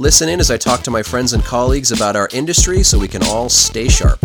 [0.00, 3.08] Listen in as I talk to my friends and colleagues about our industry so we
[3.08, 4.20] can all stay sharp.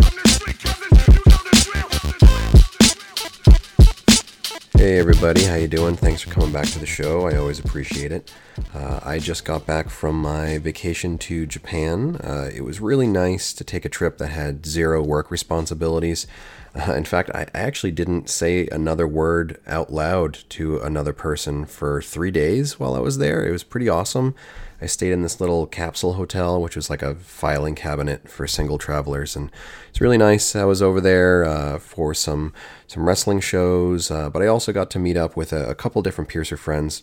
[4.76, 5.96] Hey everybody, how you doing?
[5.96, 7.26] Thanks for coming back to the show.
[7.26, 8.32] I always appreciate it.
[8.72, 12.20] Uh, I just got back from my vacation to Japan.
[12.22, 16.28] Uh, it was really nice to take a trip that had zero work responsibilities.
[16.76, 22.00] Uh, in fact, I actually didn't say another word out loud to another person for
[22.00, 23.44] three days while I was there.
[23.44, 24.36] It was pretty awesome.
[24.80, 28.78] I stayed in this little capsule hotel, which was like a filing cabinet for single
[28.78, 29.50] travelers, and
[29.88, 30.56] it's really nice.
[30.56, 32.52] I was over there uh, for some
[32.86, 36.02] some wrestling shows, uh, but I also got to meet up with a, a couple
[36.02, 37.02] different piercer friends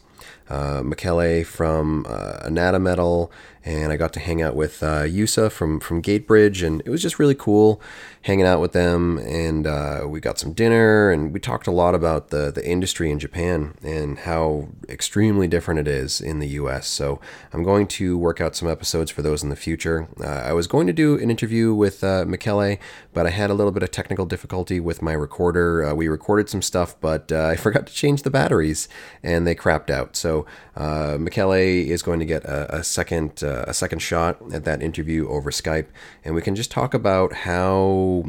[0.50, 3.30] uh, Michele from uh, Anatometal,
[3.64, 7.02] and I got to hang out with uh, Yusa from from Gatebridge, and it was
[7.02, 7.80] just really cool
[8.24, 9.20] hanging out with them.
[9.20, 13.12] And uh, we got some dinner, and we talked a lot about the the industry
[13.12, 16.88] in Japan and how extremely different it is in the U.S.
[16.88, 17.22] So
[17.54, 20.08] I'm going to work out some episodes for those in the future.
[20.20, 22.78] Uh, I was going to do an interview with uh, Michele,
[23.14, 25.71] but I had a little bit of technical difficulty with my recorder.
[25.86, 28.90] Uh, we recorded some stuff, but uh, I forgot to change the batteries,
[29.24, 30.16] and they crapped out.
[30.16, 34.64] So uh, Michele is going to get a, a second uh, a second shot at
[34.66, 35.88] that interview over Skype,
[36.24, 38.26] and we can just talk about how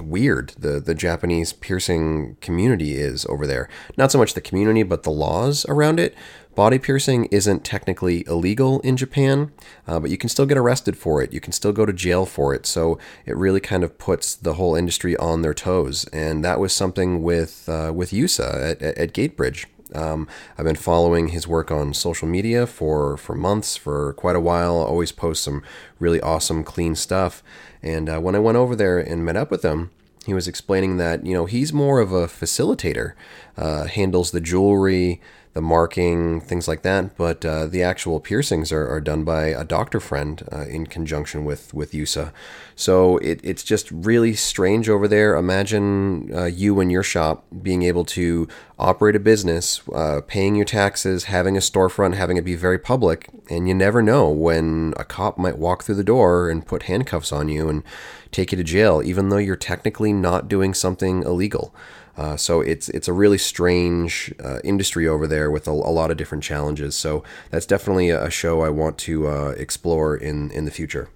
[0.00, 3.68] weird the the Japanese piercing community is over there.
[3.96, 6.14] Not so much the community, but the laws around it.
[6.54, 9.52] Body piercing isn't technically illegal in Japan,
[9.86, 11.32] uh, but you can still get arrested for it.
[11.32, 12.66] You can still go to jail for it.
[12.66, 16.04] So it really kind of puts the whole industry on their toes.
[16.12, 19.66] And that was something with uh, with Yusa at, at, at Gatebridge.
[19.94, 24.40] Um, I've been following his work on social media for, for months, for quite a
[24.40, 24.76] while.
[24.76, 25.62] always post some
[25.98, 27.42] really awesome, clean stuff.
[27.82, 29.90] And uh, when I went over there and met up with him,
[30.26, 33.14] he was explaining that you know he's more of a facilitator,
[33.56, 35.22] uh, handles the jewelry,
[35.54, 37.16] the marking, things like that.
[37.16, 41.44] But uh, the actual piercings are, are done by a doctor friend uh, in conjunction
[41.44, 42.32] with with Yusa.
[42.76, 45.36] So it, it's just really strange over there.
[45.36, 48.46] Imagine uh, you and your shop being able to
[48.78, 53.28] operate a business, uh, paying your taxes, having a storefront, having it be very public,
[53.50, 57.32] and you never know when a cop might walk through the door and put handcuffs
[57.32, 57.82] on you and
[58.30, 61.74] take you to jail, even though you're technically not doing something illegal.
[62.18, 66.10] Uh, so it's it's a really strange uh, industry over there with a, a, lot
[66.10, 66.96] of different challenges.
[66.96, 71.10] So that's definitely a show I want to uh, explore in in the future.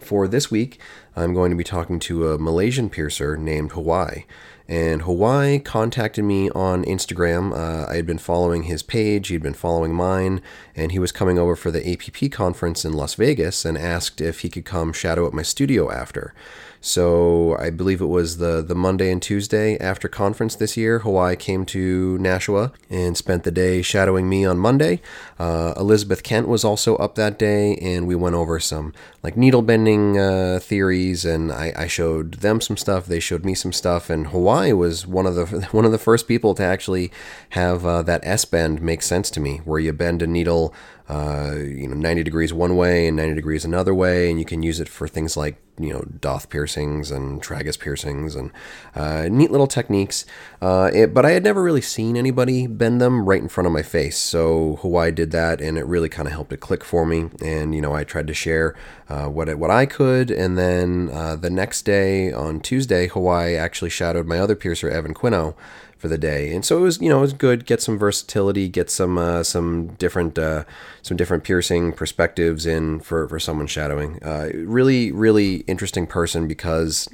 [0.00, 0.80] For this week,
[1.14, 4.24] I'm going to be talking to a Malaysian piercer named Hawaii.
[4.68, 7.52] And Hawaii contacted me on Instagram.
[7.52, 10.42] Uh, I had been following his page, he'd been following mine,
[10.76, 14.40] and he was coming over for the APP conference in Las Vegas and asked if
[14.40, 16.34] he could come shadow at my studio after.
[16.80, 21.00] So I believe it was the, the Monday and Tuesday after conference this year.
[21.00, 25.00] Hawaii came to Nashua and spent the day shadowing me on Monday.
[25.38, 28.92] Uh, Elizabeth Kent was also up that day, and we went over some
[29.22, 33.06] like needle bending uh, theories, and I, I showed them some stuff.
[33.06, 36.28] They showed me some stuff, and Hawaii was one of the one of the first
[36.28, 37.10] people to actually
[37.50, 40.74] have uh, that S bend make sense to me, where you bend a needle
[41.08, 44.62] uh, you know, 90 degrees one way and 90 degrees another way, and you can
[44.62, 48.50] use it for things like you know daith piercings and tragus piercings and
[48.94, 50.26] uh, neat little techniques.
[50.60, 53.72] Uh, it, but I had never really seen anybody bend them right in front of
[53.72, 57.06] my face, so Hawaii did that, and it really kind of helped it click for
[57.06, 57.30] me.
[57.42, 58.74] And you know, I tried to share
[59.08, 63.90] uh, what what I could, and then uh, the next day on Tuesday, Hawaii actually
[63.90, 65.54] shadowed my other piercer, Evan Quino
[65.98, 66.54] for the day.
[66.54, 67.66] And so it was, you know, it was good.
[67.66, 70.64] Get some versatility, get some uh, some different uh,
[71.02, 74.22] some different piercing perspectives in for for someone shadowing.
[74.22, 77.08] Uh, really, really interesting person because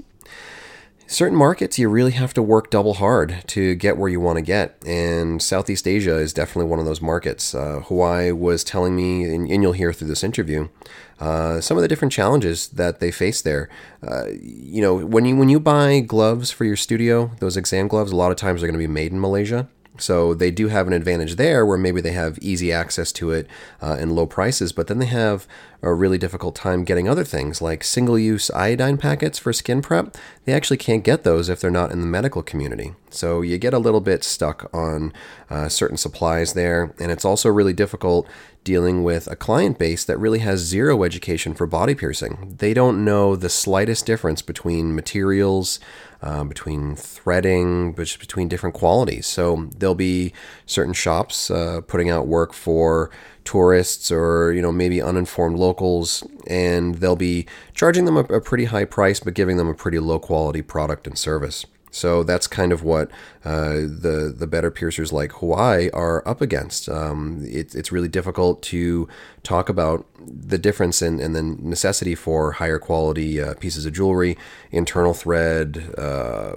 [1.06, 4.42] certain markets you really have to work double hard to get where you want to
[4.42, 7.54] get and southeast asia is definitely one of those markets.
[7.54, 10.68] Uh, hawaii was telling me and, and, you'll hear through this interview
[11.20, 13.68] uh, some of the different challenges that they face there.
[14.06, 18.12] Uh, you know when you when you buy gloves for your studio those exam gloves
[18.12, 20.86] a lot of times are going to be made in malaysia so they do have
[20.86, 23.46] an advantage there where maybe they have easy access to it
[23.80, 25.46] uh, and low prices, but then they have
[25.82, 30.16] a really difficult time getting other things like single use iodine packets for skin prep.
[30.46, 32.94] They actually can't get those if they're not in the medical community.
[33.10, 35.12] So you get a little bit stuck on
[35.48, 38.26] uh, certain supplies there, and it's also really difficult
[38.64, 42.56] dealing with a client base that really has zero education for body piercing.
[42.58, 45.78] They don't know the slightest difference between materials,
[46.24, 49.26] uh, between threading, but just between different qualities.
[49.26, 50.32] So there'll be
[50.64, 53.10] certain shops uh, putting out work for
[53.44, 58.64] tourists or you know maybe uninformed locals, and they'll be charging them a, a pretty
[58.64, 61.66] high price, but giving them a pretty low quality product and service.
[61.94, 63.08] So that's kind of what
[63.44, 66.88] uh, the the better piercers like Hawaii are up against.
[66.88, 69.06] Um, it, it's really difficult to
[69.44, 74.36] talk about the difference and the necessity for higher quality uh, pieces of jewelry,
[74.72, 76.56] internal thread, uh,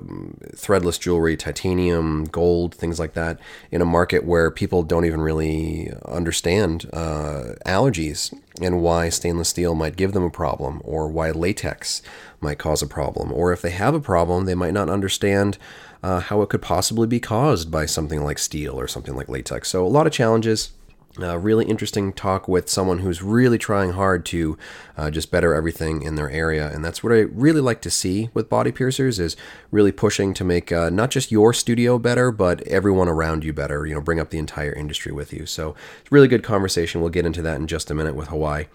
[0.56, 5.92] threadless jewelry, titanium, gold, things like that, in a market where people don't even really
[6.06, 12.01] understand uh, allergies and why stainless steel might give them a problem or why latex
[12.42, 13.31] might cause a problem.
[13.31, 15.57] Or if they have a problem, they might not understand
[16.04, 19.69] uh, how it could possibly be caused by something like steel or something like latex.
[19.69, 20.71] So, a lot of challenges.
[21.19, 24.58] Uh, really interesting talk with someone who's really trying hard to
[24.96, 28.30] uh, just better everything in their area, and that's what I really like to see
[28.34, 29.36] with body piercers is
[29.72, 33.86] really pushing to make uh, not just your studio better, but everyone around you better.
[33.86, 35.46] You know, bring up the entire industry with you.
[35.46, 37.02] So it's really good conversation.
[37.02, 38.66] We'll get into that in just a minute with Hawaii.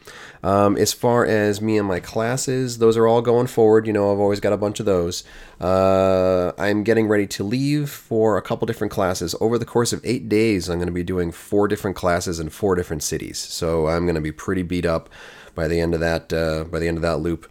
[0.43, 3.87] Um, as far as me and my classes, those are all going forward.
[3.87, 5.23] You know, I've always got a bunch of those.
[5.61, 9.37] Uh, I'm getting ready to leave for a couple different classes.
[9.41, 12.49] Over the course of eight days, I'm going to be doing four different classes in
[12.49, 13.39] four different cities.
[13.39, 15.09] So I'm going to be pretty beat up
[15.55, 16.33] by the end of that.
[16.33, 17.49] Uh, by the end of that loop.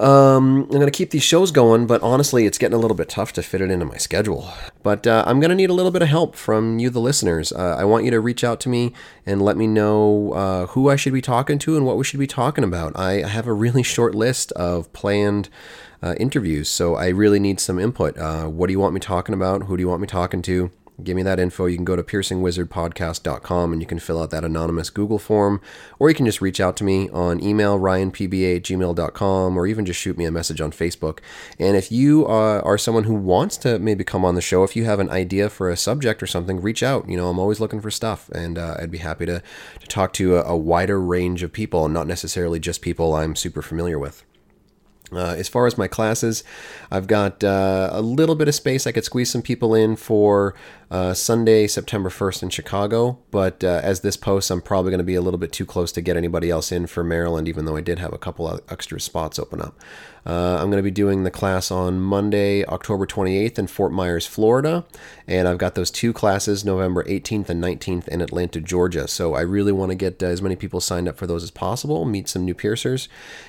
[0.00, 3.10] Um, I'm going to keep these shows going, but honestly, it's getting a little bit
[3.10, 4.50] tough to fit it into my schedule.
[4.82, 7.52] But uh, I'm going to need a little bit of help from you, the listeners.
[7.52, 8.94] Uh, I want you to reach out to me
[9.26, 12.18] and let me know uh, who I should be talking to and what we should
[12.18, 12.98] be talking about.
[12.98, 15.50] I have a really short list of planned
[16.02, 18.16] uh, interviews, so I really need some input.
[18.16, 19.64] Uh, what do you want me talking about?
[19.64, 20.70] Who do you want me talking to?
[21.04, 21.66] Give me that info.
[21.66, 25.60] You can go to piercingwizardpodcast.com and you can fill out that anonymous Google form,
[25.98, 30.00] or you can just reach out to me on email, ryanpba gmail.com, or even just
[30.00, 31.18] shoot me a message on Facebook.
[31.58, 34.76] And if you uh, are someone who wants to maybe come on the show, if
[34.76, 37.08] you have an idea for a subject or something, reach out.
[37.08, 39.42] You know, I'm always looking for stuff, and uh, I'd be happy to,
[39.80, 43.62] to talk to a, a wider range of people not necessarily just people I'm super
[43.62, 44.24] familiar with.
[45.12, 46.44] Uh, as far as my classes,
[46.90, 48.86] I've got uh, a little bit of space.
[48.86, 50.54] I could squeeze some people in for
[50.90, 53.18] uh, Sunday, September 1st in Chicago.
[53.30, 55.92] But uh, as this posts, I'm probably going to be a little bit too close
[55.92, 58.60] to get anybody else in for Maryland, even though I did have a couple of
[58.70, 59.78] extra spots open up.
[60.26, 64.26] Uh, I'm going to be doing the class on Monday, October 28th in Fort Myers,
[64.26, 64.84] Florida.
[65.26, 69.08] And I've got those two classes, November 18th and 19th in Atlanta, Georgia.
[69.08, 71.50] So I really want to get uh, as many people signed up for those as
[71.50, 73.08] possible, meet some new piercers.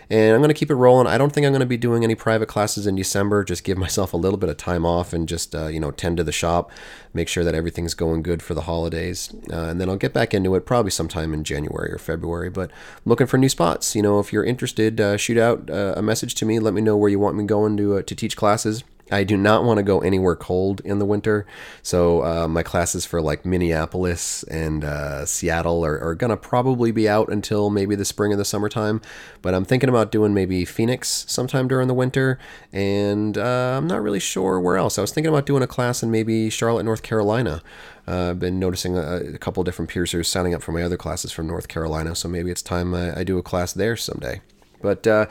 [0.09, 1.07] And I'm going to keep it rolling.
[1.07, 3.43] I don't think I'm going to be doing any private classes in December.
[3.43, 6.17] Just give myself a little bit of time off and just, uh, you know, tend
[6.17, 6.71] to the shop,
[7.13, 9.33] make sure that everything's going good for the holidays.
[9.51, 12.49] Uh, and then I'll get back into it probably sometime in January or February.
[12.49, 12.71] But
[13.05, 13.95] looking for new spots.
[13.95, 16.60] You know, if you're interested, uh, shoot out uh, a message to me.
[16.61, 18.83] Let me know where you want me going to, uh, to teach classes.
[19.11, 21.45] I do not want to go anywhere cold in the winter.
[21.83, 27.09] So uh, my classes for like Minneapolis and uh, Seattle are, are to probably be
[27.09, 29.01] out until maybe the spring or the summertime.
[29.41, 32.39] But I'm thinking about doing maybe Phoenix sometime during the winter.
[32.71, 34.97] And uh, I'm not really sure where else.
[34.97, 37.61] I was thinking about doing a class in maybe Charlotte, North Carolina.
[38.07, 41.31] Uh, I've been noticing a, a, couple different piercers signing up for my other classes
[41.31, 42.15] from North Carolina.
[42.15, 44.41] So maybe it's time I, I do a class there someday.
[44.81, 45.25] But uh,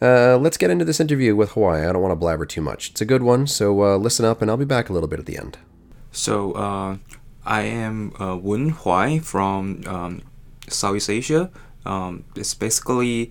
[0.00, 1.86] uh, let's get into this interview with Hawaii.
[1.86, 2.90] I don't want to blabber too much.
[2.90, 5.18] It's a good one, so uh, listen up, and I'll be back a little bit
[5.18, 5.58] at the end.
[6.12, 6.96] So uh,
[7.44, 10.22] I am uh, Wen Huai from um,
[10.68, 11.50] Southeast Asia.
[11.84, 13.30] Um, it's basically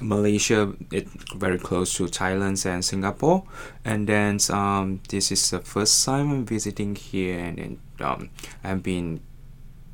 [0.00, 3.44] Malaysia, it very close to Thailand and Singapore.
[3.84, 8.30] And then um, this is the first time I'm visiting here, and then um,
[8.62, 9.20] I've been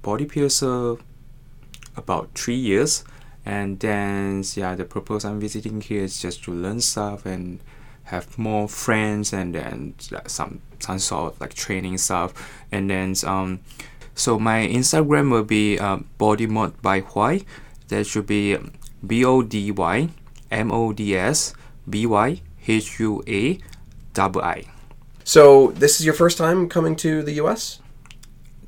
[0.03, 0.97] body piercer
[1.97, 3.05] about three years
[3.45, 7.61] and then yeah the purpose i'm visiting here is just to learn stuff and
[8.11, 9.95] have more friends and then
[10.27, 12.35] some some sort of like training stuff.
[12.73, 13.61] And then um
[14.15, 17.43] so my instagram will be uh, body mod by why
[17.89, 18.59] that should be
[19.07, 20.09] b-o-d-y
[20.51, 21.55] m-o-d-s
[21.89, 23.59] b-y h-u-a
[24.13, 24.65] double i.
[25.25, 27.81] So this is your first time coming to the us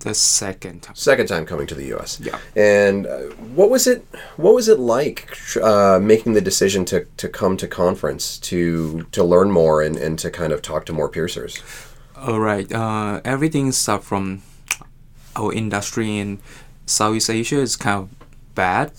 [0.03, 0.95] the second time.
[0.95, 2.21] Second time coming to the U.S.
[2.21, 2.39] Yeah.
[2.57, 3.19] And uh,
[3.55, 4.05] what was it?
[4.37, 9.25] What was it like uh, making the decision to, to come to conference to to
[9.25, 11.63] learn more and, and to kind of talk to more piercers?
[12.17, 12.71] All right.
[12.73, 14.43] Uh, everything starts from
[15.37, 16.39] our industry in
[16.87, 18.93] Southeast Asia is kind of bad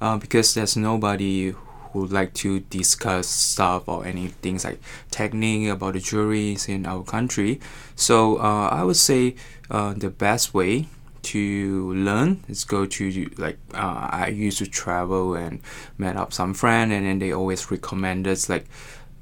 [0.00, 1.54] uh, because there's nobody
[1.94, 7.04] who like to discuss stuff or any things like technique about the juries in our
[7.04, 7.60] country.
[7.94, 9.36] So uh, I would say
[9.70, 10.88] uh, the best way
[11.22, 12.42] to learn.
[12.48, 15.60] Let's go to like uh, I used to travel and
[15.96, 18.66] met up some friend, and then they always recommend us like,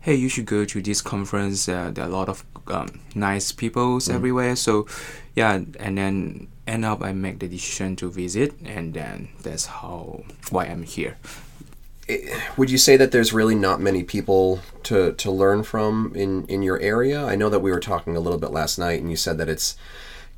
[0.01, 1.69] hey, you should go to this conference.
[1.69, 4.57] Uh, there are a lot of um, nice peoples everywhere.
[4.57, 4.87] So
[5.37, 10.25] yeah, and then end up I make the decision to visit, and then that's how
[10.51, 11.19] why I'm here.
[12.09, 16.47] Eh, would you say that there's really not many people to, to learn from in,
[16.47, 17.25] in your area?
[17.25, 19.49] I know that we were talking a little bit last night, and you said that
[19.49, 19.77] it's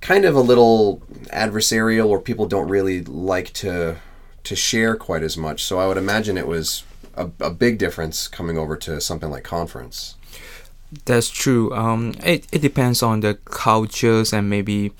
[0.00, 1.02] kind of a little
[1.32, 3.96] adversarial, or people don't really like to
[4.44, 5.64] to share quite as much.
[5.64, 9.42] So I would imagine it was a, a big difference coming over to something like
[9.42, 10.16] conference.
[11.04, 11.72] That's true.
[11.74, 14.92] Um, it, it depends on the cultures and maybe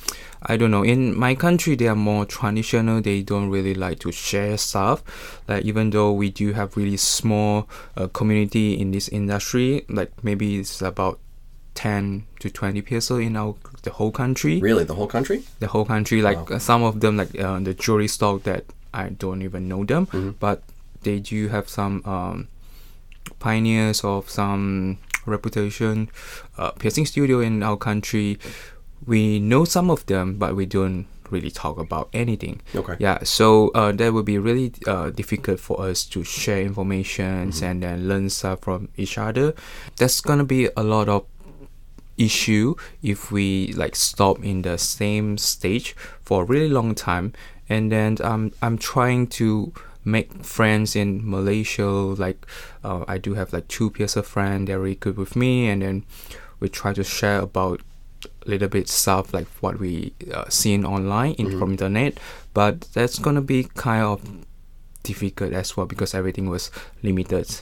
[0.46, 0.82] I don't know.
[0.84, 3.00] In my country, they are more traditional.
[3.00, 5.02] They don't really like to share stuff.
[5.48, 10.58] Like even though we do have really small uh, community in this industry, like maybe
[10.58, 11.18] it's about
[11.74, 14.60] ten to twenty people in our the whole country.
[14.60, 15.42] Really, the whole country?
[15.60, 16.58] The whole country, like Wow.
[16.58, 20.62] some of them, like uh, the jewelry stock that I don't even know them, but
[21.02, 22.48] they do have some um,
[23.40, 26.10] pioneers of some reputation
[26.58, 28.38] uh, piercing studio in our country.
[29.06, 32.60] We know some of them, but we don't really talk about anything.
[32.74, 32.96] Okay.
[32.98, 37.82] Yeah, so uh, that would be really uh, difficult for us to share information and
[37.82, 39.54] then learn stuff from each other.
[39.96, 41.26] That's gonna be a lot of
[42.16, 47.32] issue if we like stop in the same stage for a really long time
[47.68, 49.72] and then um, i'm trying to
[50.04, 52.46] make friends in malaysia like
[52.82, 55.82] uh, i do have like two peers of friends they're really good with me and
[55.82, 56.04] then
[56.60, 57.80] we try to share about
[58.24, 62.18] a little bit stuff like what we uh, seen online in from internet
[62.52, 64.22] but that's gonna be kind of
[65.02, 66.70] difficult as well because everything was
[67.02, 67.60] limited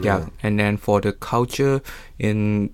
[0.00, 1.82] yeah and then for the culture
[2.18, 2.72] in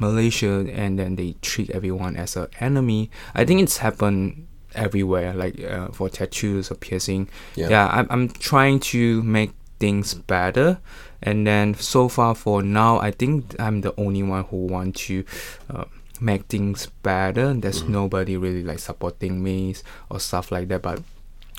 [0.00, 3.10] Malaysia and then they treat everyone as an enemy.
[3.34, 7.28] I think it's happened everywhere, like uh, for tattoos or piercing.
[7.56, 7.88] Yeah.
[7.92, 10.78] I'm, I'm trying to make things better.
[11.22, 15.24] And then so far for now, I think I'm the only one who want to
[15.68, 15.84] uh,
[16.20, 17.52] make things better.
[17.54, 19.74] There's nobody really like supporting me
[20.08, 21.02] or stuff like that, but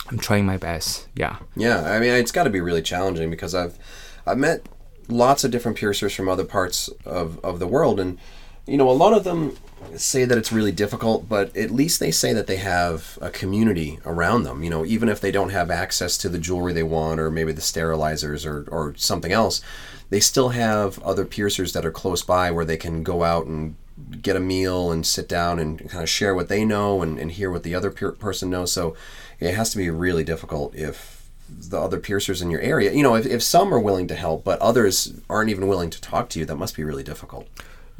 [0.09, 1.07] I'm trying my best.
[1.15, 1.37] Yeah.
[1.55, 3.77] Yeah, I mean, it's got to be really challenging because I've
[4.25, 4.67] I've met
[5.07, 8.17] lots of different piercers from other parts of, of the world, and
[8.65, 9.57] you know, a lot of them
[9.97, 13.99] say that it's really difficult, but at least they say that they have a community
[14.05, 14.63] around them.
[14.63, 17.51] You know, even if they don't have access to the jewelry they want, or maybe
[17.51, 19.61] the sterilizers, or or something else,
[20.09, 23.75] they still have other piercers that are close by where they can go out and
[24.21, 27.33] get a meal and sit down and kind of share what they know and, and
[27.33, 28.71] hear what the other peer- person knows.
[28.71, 28.95] So
[29.39, 33.15] it has to be really difficult if the other piercers in your area, you know,
[33.15, 36.39] if, if some are willing to help, but others aren't even willing to talk to
[36.39, 37.47] you, that must be really difficult.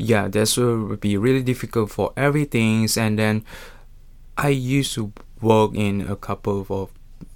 [0.02, 3.46] Yeah that's will be really difficult for everything and then
[4.38, 6.90] i used to work in a couple of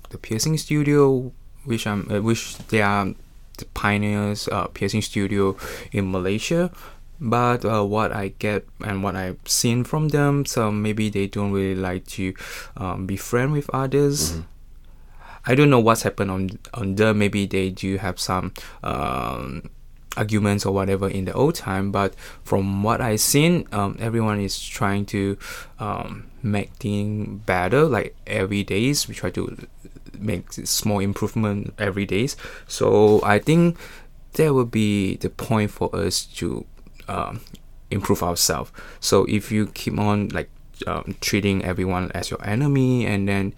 [0.09, 1.31] the piercing studio
[1.65, 3.13] which i'm uh, which they are
[3.57, 5.55] the pioneers uh, piercing studio
[5.91, 6.71] in malaysia.
[7.17, 11.53] But uh, what i get and what i've seen from them so maybe they don't
[11.53, 12.33] really like to
[12.75, 14.35] um, be friend with others.
[15.47, 17.19] I don't know what's happened on on them.
[17.19, 18.51] Maybe they do have some
[18.83, 19.69] um,
[20.17, 21.91] arguments or whatever in the old time.
[21.91, 25.37] But from what i've seen, um, everyone is trying to
[25.79, 27.85] um, make things better.
[27.85, 29.67] Like every days, we try to
[30.17, 32.37] make small improvement every days.
[32.67, 33.77] So I think
[34.33, 36.65] that would be the point for us to
[37.07, 37.41] um,
[37.91, 38.71] improve ourselves.
[38.99, 40.49] So if you keep on like
[40.87, 43.53] um, treating everyone as your enemy, and then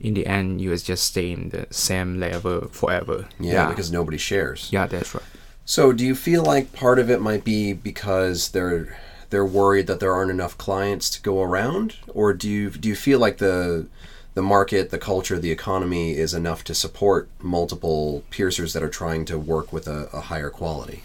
[0.00, 3.26] in the end you will just stay in the same level forever.
[3.38, 4.68] Yeah, because nobody shares.
[4.72, 5.22] yeah, that's right.
[5.64, 8.96] So do you feel like part of it might be because they're
[9.30, 12.96] they're worried that there aren't enough clients to go around, or do you do you
[12.96, 13.86] feel like the
[14.34, 19.24] the market, the culture, the economy is enough to support multiple piercers that are trying
[19.26, 21.02] to work with a, a higher quality?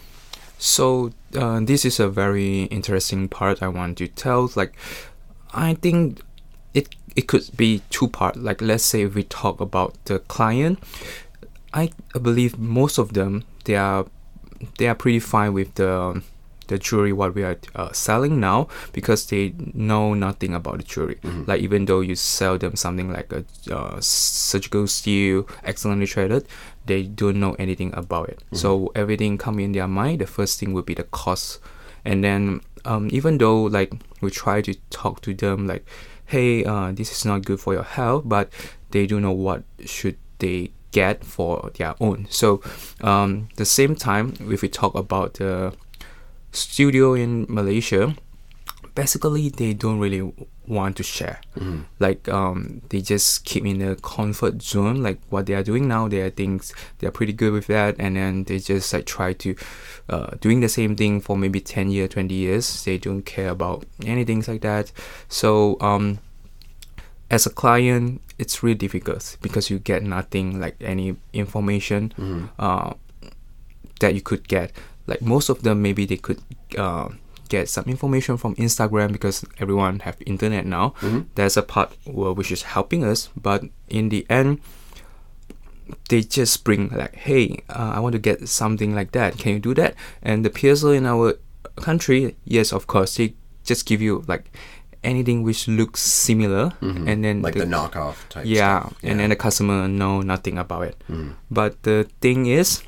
[0.58, 4.50] So uh, this is a very interesting part I want to tell.
[4.56, 4.74] Like,
[5.52, 6.20] I think
[6.74, 8.36] it it could be two part.
[8.36, 10.78] Like, let's say we talk about the client,
[11.72, 14.06] I believe most of them they are
[14.78, 16.22] they are pretty fine with the
[16.68, 21.18] the jewelry what we are uh, selling now because they know nothing about the jewelry.
[21.46, 26.46] Like even though you sell them something like a uh, surgical steel, externally threaded,
[26.84, 28.42] they don't know anything about it.
[28.52, 30.20] So everything come in their mind.
[30.20, 31.58] The first thing would be the cost,
[32.04, 35.86] and then um, even though like we try to talk to them like,
[36.26, 38.50] hey, uh, this is not good for your health, but
[38.90, 42.26] they don't know what should they get for their own.
[42.30, 42.62] So
[43.00, 45.74] um, the same time, if we talk about the
[46.52, 48.14] studio in Malaysia,
[48.94, 50.32] basically they don't really
[50.66, 51.40] want to share.
[51.98, 55.02] Like um, they just keep in the comfort zone.
[55.02, 57.96] Like what they are doing now, they are things they are pretty good with that,
[57.98, 59.54] and then they just like try to
[60.08, 62.84] uh, doing the same thing for maybe ten year, twenty years.
[62.84, 64.92] They don't care about anything like that.
[65.28, 66.18] So um,
[67.30, 72.12] as a client, it's really difficult because you get nothing like any information
[72.58, 72.94] uh,
[74.00, 74.72] that you could get.
[75.06, 76.40] Like most of them, maybe they could
[76.76, 77.08] uh,
[77.48, 80.94] get some information from Instagram because everyone have internet now.
[81.34, 84.60] There's a part which is helping us, but in the end,
[86.10, 89.38] they just bring like, hey, uh, I want to get something like that.
[89.38, 89.94] Can you do that?
[90.22, 91.38] And the PSO in our
[91.76, 94.50] country, yes, of course, they just give you like
[95.04, 98.44] anything which looks similar, and then like the, knockoff type.
[98.46, 98.98] yeah, stuff.
[99.02, 101.02] and then the customer know nothing about it.
[101.50, 102.82] But the thing is,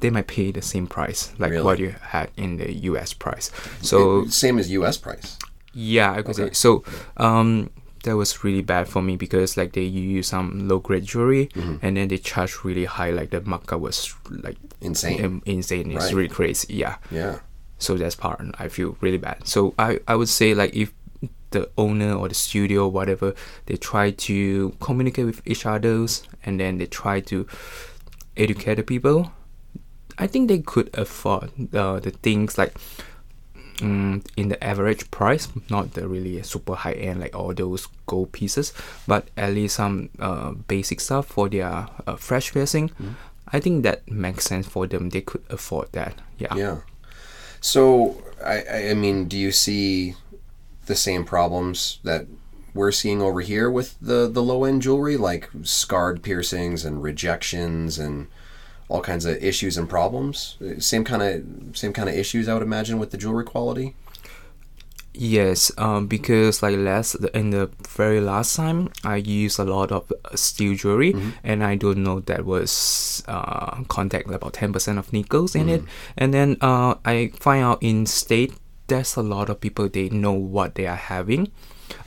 [0.00, 1.64] they might pay the same price like Really?
[1.64, 3.12] what you had in the U.S.
[3.12, 3.50] price.
[3.82, 4.96] So same as U.S.
[4.96, 5.38] price.
[5.74, 6.50] yeah, I could Okay.
[6.50, 6.84] say so.
[7.16, 7.70] Um,
[8.04, 11.76] that was really bad for me because like they use some low grade jewelry Mm-hmm.
[11.82, 13.10] and then they charge really high.
[13.10, 15.24] Like the markup was like Insane.
[15.24, 15.90] um, insane.
[15.90, 16.14] It's Right.
[16.14, 16.74] really crazy.
[16.74, 16.96] Yeah.
[17.10, 17.40] Yeah.
[17.78, 19.46] So that's part I feel really bad.
[19.48, 20.92] So I, I would say like if
[21.50, 23.34] the owner or the studio or whatever
[23.66, 27.46] they try to communicate with each others and then they try to
[28.36, 29.32] educate the people,
[30.18, 32.74] I think they could afford uh, the things like
[33.78, 38.32] mm, in the average price, not the really super high end like all those gold
[38.32, 38.72] pieces,
[39.06, 42.90] but at least some uh, basic stuff for their uh, fresh piercing.
[43.52, 45.10] I think that makes sense for them.
[45.10, 46.14] They could afford that.
[46.38, 46.54] Yeah.
[46.54, 46.76] Yeah.
[47.60, 50.14] So I I mean, do you see
[50.88, 52.26] the same problems that
[52.74, 57.98] we're seeing over here with the the low end jewelry, like scarred piercings and rejections
[57.98, 58.26] and
[58.88, 60.56] all kinds of issues and problems?
[60.78, 63.94] Same kind of same kind of issues, I would imagine, with the jewelry quality.
[65.14, 70.12] Yes, um, because like last in the very last time I used a lot of
[70.12, 75.12] uh, steel jewelry, and I don't know that was uh, contact about ten percent of
[75.12, 75.82] nickels in it,
[76.16, 78.54] and then uh, I find out in state
[78.88, 81.50] there's a lot of people they know what they are having.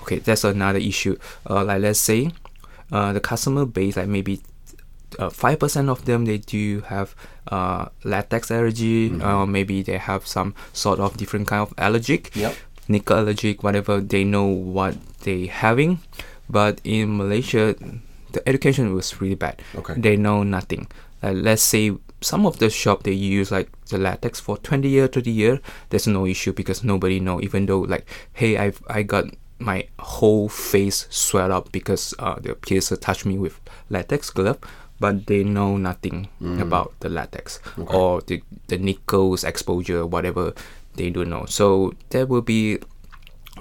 [0.02, 1.18] Okay, that's another issue.
[1.50, 2.32] Uh, like let's say,
[2.92, 4.42] uh, the customer base like maybe
[5.20, 7.16] uh, five percent of them they do have
[7.50, 12.56] uh, latex allergy, uh, maybe they have some sort of different kind of allergic Yep.
[12.88, 16.00] nickel allergic, whatever, they know what they having.
[16.50, 17.76] But in Malaysia,
[18.32, 19.62] the education was really bad.
[19.76, 19.96] Okay.
[19.98, 20.88] They know nothing.
[21.24, 21.92] Like let's say
[22.22, 26.08] some of the shop they use like the latex for 20 year, 30 year, there's
[26.08, 27.42] no issue because nobody know.
[27.42, 29.26] Even though like, hey, I've I got
[29.60, 34.60] my whole face swelled up because uh, the piercer touched me with latex glove,
[35.00, 36.30] but they know nothing
[36.62, 40.54] about the latex or the, the nickels exposure, whatever
[40.96, 41.46] they don't know.
[41.46, 42.80] So that will be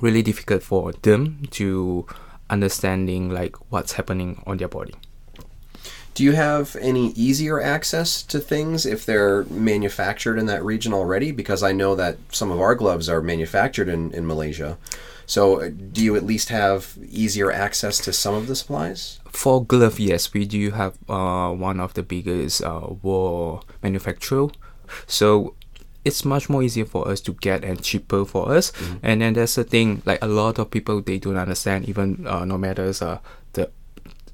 [0.01, 2.07] really difficult for them to
[2.49, 4.95] understanding like what's happening on their body.
[6.15, 11.33] Do you have any easier access to things if they're manufactured in that region already?
[11.33, 14.77] Because I know that some of our gloves are manufactured in, in Malaysia.
[15.27, 19.21] So, uh, do you at least have easier access to some of the supplies?
[19.31, 24.49] For glove, yes, we do have uh, one of the biggest uh, wool manufacturer.
[25.07, 25.55] So
[26.05, 28.73] it's much more easier for us to get and cheaper for us.
[29.03, 32.45] And then there's the thing like a lot of people they don't understand even uh,
[32.45, 33.19] no matter uh,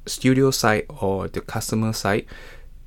[0.06, 2.26] studio side or the customer side,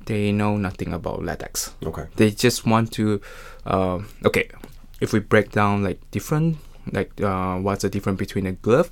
[0.06, 1.74] they know nothing about latex.
[1.84, 2.06] Okay.
[2.16, 3.20] They just want to,
[3.66, 4.48] um, okay,
[5.00, 6.56] if we break down like different,
[6.92, 8.90] like uh, what's the difference between a glove,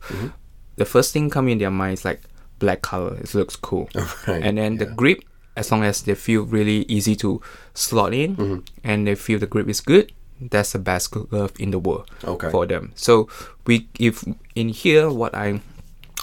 [0.77, 2.21] the first thing coming in their mind is like
[2.59, 3.17] black color.
[3.17, 3.89] It looks cool,
[4.29, 5.21] Right, and then the grip,
[5.57, 7.41] as long as they feel really easy to
[7.75, 8.59] slot in, Mm-hmm.
[8.85, 12.51] and they feel the grip is good, that's the best glove in the world Okay.
[12.51, 12.93] for them.
[12.95, 13.29] So
[13.67, 14.23] we, if
[14.55, 15.61] in here, what I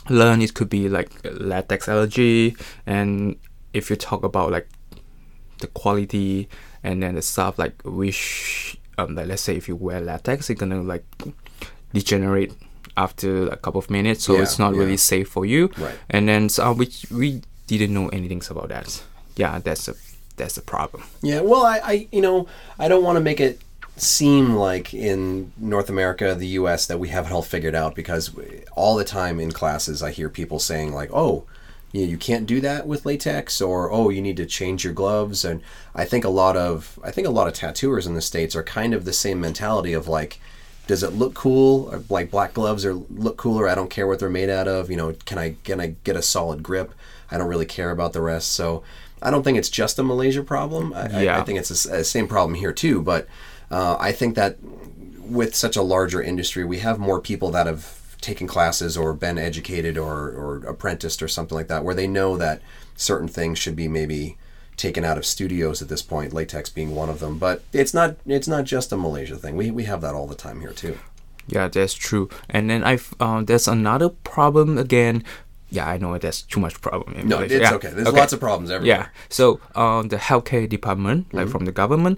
[0.09, 3.35] learn it could be like latex allergy, and
[3.73, 4.67] if you talk about like
[5.59, 6.47] the quality
[6.83, 10.59] and then the stuff like which um like let's say if you wear latex it's
[10.59, 11.03] gonna like
[11.93, 12.53] degenerate
[12.97, 14.79] after a couple of minutes so Yeah, it's not yeah.
[14.79, 15.95] really safe for you Right.
[16.09, 19.03] and then so which we didn't know anything about that
[19.35, 19.95] yeah that's a
[20.37, 23.61] that's the problem Yeah, well, I, I you know, I don't want to make it
[23.97, 28.31] seem like in North America, the U.S., that we have it all figured out because
[28.75, 31.45] all the time in classes I hear people saying like, "Oh,
[31.91, 35.45] you, you can't do that with latex," or "Oh, you need to change your gloves."
[35.45, 35.61] And
[35.93, 38.63] I think a lot of I think a lot of tattooers in the states are
[38.63, 40.39] kind of the same mentality of like.
[40.87, 41.89] Does it look cool?
[41.91, 43.67] Or, Like black gloves or look cooler?
[43.67, 44.91] I don't care what they're made out of.
[44.91, 46.93] You know, can I can I get a solid grip?
[47.31, 48.51] I don't really care about the rest.
[48.51, 48.83] So
[49.19, 50.93] I don't think it's just a Malaysia problem.
[50.93, 53.01] I, I- I think it's the uh, same problem here too.
[53.01, 53.27] But
[53.77, 54.51] uh, I think that
[55.39, 57.83] with such a larger industry, we have more people that have
[58.21, 62.37] taken classes or been educated or, or apprenticed or something like that, where they know
[62.45, 62.57] that
[62.95, 64.21] certain things should be maybe
[64.77, 67.33] taken out of studios at this point, latex being one of them.
[67.45, 69.53] But it's not it's not just a Malaysia thing.
[69.61, 70.95] We, we have that all the time here too.
[71.47, 72.25] Yeah, that's true.
[72.49, 75.23] And then I've uh, there's another problem again.
[75.69, 77.09] Yeah, I know it that's too much problem.
[77.17, 77.55] in No, Malaysia.
[77.55, 77.91] it's Yeah, okay.
[77.95, 78.97] There's lots of problems everywhere.
[78.97, 79.07] Yeah.
[79.29, 81.37] So um, the healthcare department, Mm-hmm.
[81.37, 82.17] like from the government,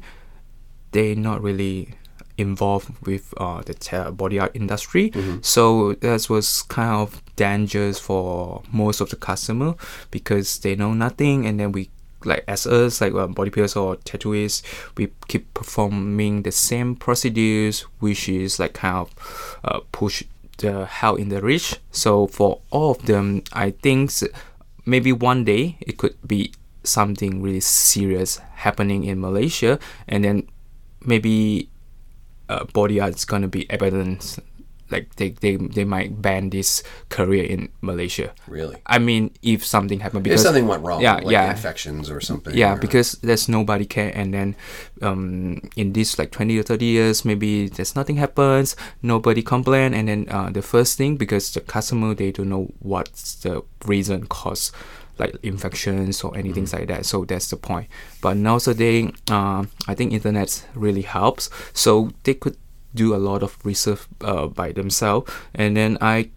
[0.98, 1.94] they not really
[2.38, 5.12] involved with uh, the te- body art industry.
[5.12, 5.38] Mm-hmm.
[5.42, 9.76] So that was kind of dangerous for most of the customer
[10.10, 11.90] because they know nothing, and then we
[12.26, 14.64] like as us like um, body piercers or tattooists,
[14.98, 19.08] we keep performing the same procedures, which is like kind of
[19.64, 20.24] uh, push
[20.58, 21.76] the hell in the rich.
[21.92, 24.12] So for all of them, I think
[24.86, 30.50] maybe one day it could be something really serious happening in Malaysia, and then
[31.08, 31.70] maybe
[32.50, 34.40] uh, body art is gonna be evidence.
[34.90, 38.32] Like they, they, they might ban this career in Malaysia.
[38.48, 38.78] Really?
[38.86, 42.56] I mean, if something happened If something went wrong, yeah, like yeah, infections or something.
[42.56, 44.56] yeah, or- because there's nobody care, and then
[45.02, 50.08] um, in this like twenty or thirty years, maybe there's nothing happens, nobody complain, and
[50.08, 54.72] then uh, the first thing because the customer they don't know what's the reason cause
[55.20, 57.06] like infections or anything like that.
[57.06, 57.88] So that's the point.
[58.22, 61.50] But nowadays, uh, I think internet really helps.
[61.74, 62.58] So they could
[62.94, 66.30] do a lot of research uh, by themselves, and then I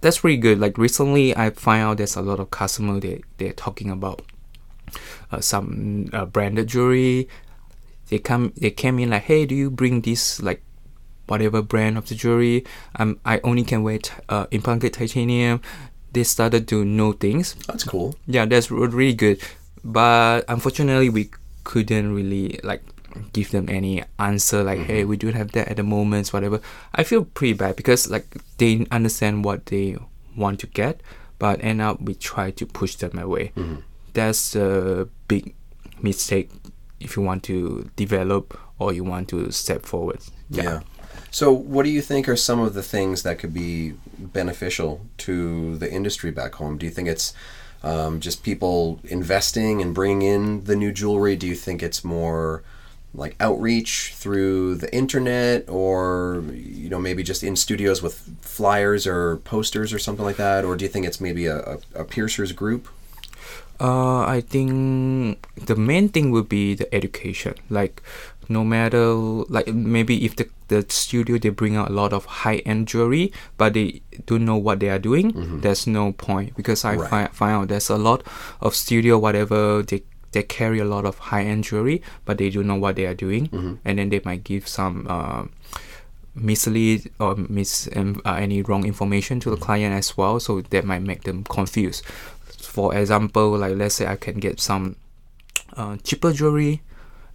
[0.00, 0.58] that's really good.
[0.58, 4.22] Like recently, I find out there's a lot of customer they they're talking about
[5.30, 7.28] uh, some uh, branded jewelry.
[8.08, 10.62] They come they came in like, hey, do you bring this like
[11.26, 12.64] whatever brand of the jewelry?
[12.96, 15.60] Um, I only can wear t- uh, implanted titanium.
[16.16, 17.52] They started to know things.
[17.68, 18.16] That's cool.
[18.26, 19.38] Yeah, that's really good.
[19.84, 21.28] But unfortunately, we
[21.64, 22.82] couldn't really like
[23.34, 25.10] give them any answer like, hey, mm-hmm.
[25.10, 26.62] we don't have that at the moment, whatever.
[26.94, 29.98] I feel pretty bad because like they understand what they
[30.34, 31.02] want to get,
[31.38, 33.52] but end up we try to push them away.
[33.54, 33.80] Mm-hmm.
[34.14, 35.54] That's a big
[36.00, 36.50] mistake
[36.98, 40.20] if you want to develop or you want to step forward.
[40.48, 40.80] Yeah.
[41.36, 45.76] So, what do you think are some of the things that could be beneficial to
[45.76, 46.78] the industry back home?
[46.78, 47.34] Do you think it's
[47.82, 51.36] um, just people investing and bringing in the new jewelry?
[51.36, 52.62] Do you think it's more
[53.12, 59.36] like outreach through the internet, or you know maybe just in studios with flyers or
[59.36, 60.64] posters or something like that?
[60.64, 62.88] Or do you think it's maybe a, a, a piercers group?
[63.78, 67.56] Uh, I think the main thing would be the education.
[67.68, 68.02] Like,
[68.48, 69.12] no matter
[69.48, 73.32] like maybe if the the studio they bring out a lot of high end jewelry,
[73.56, 75.60] but they don't know what they are doing.
[75.60, 77.10] There's no point because I Right.
[77.10, 78.22] find find out there's a lot
[78.60, 82.66] of studio whatever they they carry a lot of high end jewelry, but they don't
[82.66, 83.48] know what they are doing,
[83.84, 85.06] and then they might give some.
[85.08, 85.44] Uh,
[86.34, 90.84] mislead or mis um, uh, any wrong information to the client as well so that
[90.84, 92.04] might make them confused
[92.60, 94.96] for example like let's say i can get some
[95.78, 96.82] uh, cheaper jewelry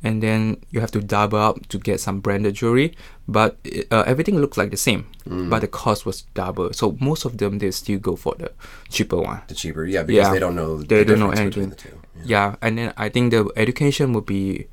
[0.04, 2.96] and then you have to double up to get some branded jewelry
[3.28, 3.58] but
[3.92, 7.60] uh, everything looks like the same but the cost was double so most of them
[7.60, 8.52] they still go for the
[8.90, 10.34] cheaper one The cheaper, yeah, because Yeah.
[10.34, 10.78] they don't know.
[10.82, 11.92] They the don't know difference between anything.
[12.14, 12.30] The two.
[12.30, 14.68] yeah and then i think the education would be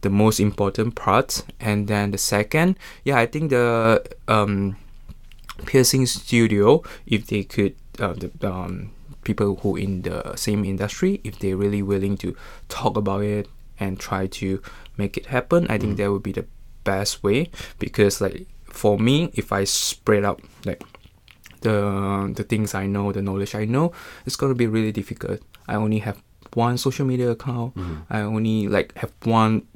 [0.00, 4.76] the most important part and then the second yeah i think the um
[5.66, 8.90] piercing studio if they could uh, the um
[9.24, 12.34] people who in the same industry if they're really willing to
[12.68, 13.48] talk about it
[13.80, 14.60] and try to
[14.96, 16.46] make it happen i think that would be the
[16.84, 20.82] best way because like for me if i spread out like
[21.60, 23.90] the the things I know, the knowledge I know,
[24.24, 25.40] it's gonna be really difficult.
[25.66, 26.22] I only have
[26.54, 27.74] one social media account.
[28.08, 29.66] I only like have one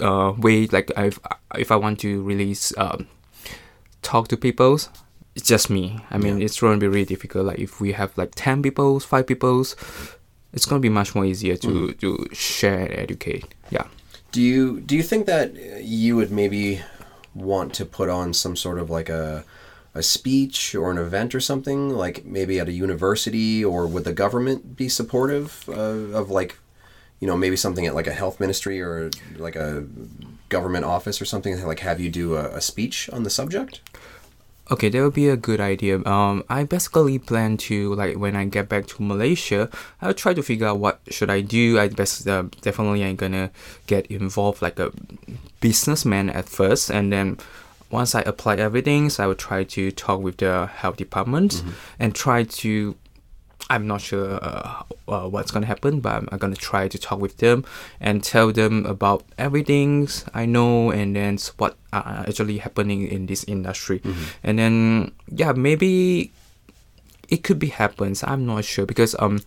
[0.00, 0.68] uh, way.
[0.68, 1.18] Like if
[1.58, 3.08] if I want to release um,
[4.02, 4.74] talk to people,
[5.34, 5.98] it's just me.
[6.12, 6.44] I mean, Yeah.
[6.44, 7.46] it's gonna be really difficult.
[7.46, 9.64] Like if we have like ten people, five people,
[10.52, 11.98] it's gonna be much more easier to mm.
[12.00, 13.54] to share and educate.
[13.70, 13.86] Yeah.
[14.32, 16.82] Do you do you think that you would maybe
[17.34, 19.44] want to put on some sort of like a
[19.94, 24.12] a speech or an event or something like maybe at a university or would the
[24.12, 26.58] government be supportive of, of like
[27.20, 29.86] you know maybe something at like a health ministry or like a
[30.48, 33.80] government office or something like have you do a, a speech on the subject
[34.72, 36.02] Okay, that would be a good idea.
[36.06, 39.68] Um, I basically plan to like when I get back to Malaysia,
[40.00, 41.78] I'll try to figure out what should I do.
[41.78, 43.50] I best uh, definitely I'm gonna
[43.86, 44.90] get involved like a
[45.60, 47.36] businessman at first, and then
[47.90, 51.62] once I apply everything, so I will try to talk with the health department
[52.00, 52.96] and try to
[53.70, 57.20] I'm not sure uh, uh, what's gonna happen, but I'm, I'm gonna try to talk
[57.20, 57.64] with them
[58.00, 63.44] and tell them about everything I know and then what are actually happening in this
[63.44, 64.02] industry,
[64.42, 66.32] and then yeah, maybe
[67.28, 68.22] it could be happens.
[68.24, 69.40] I'm not sure because um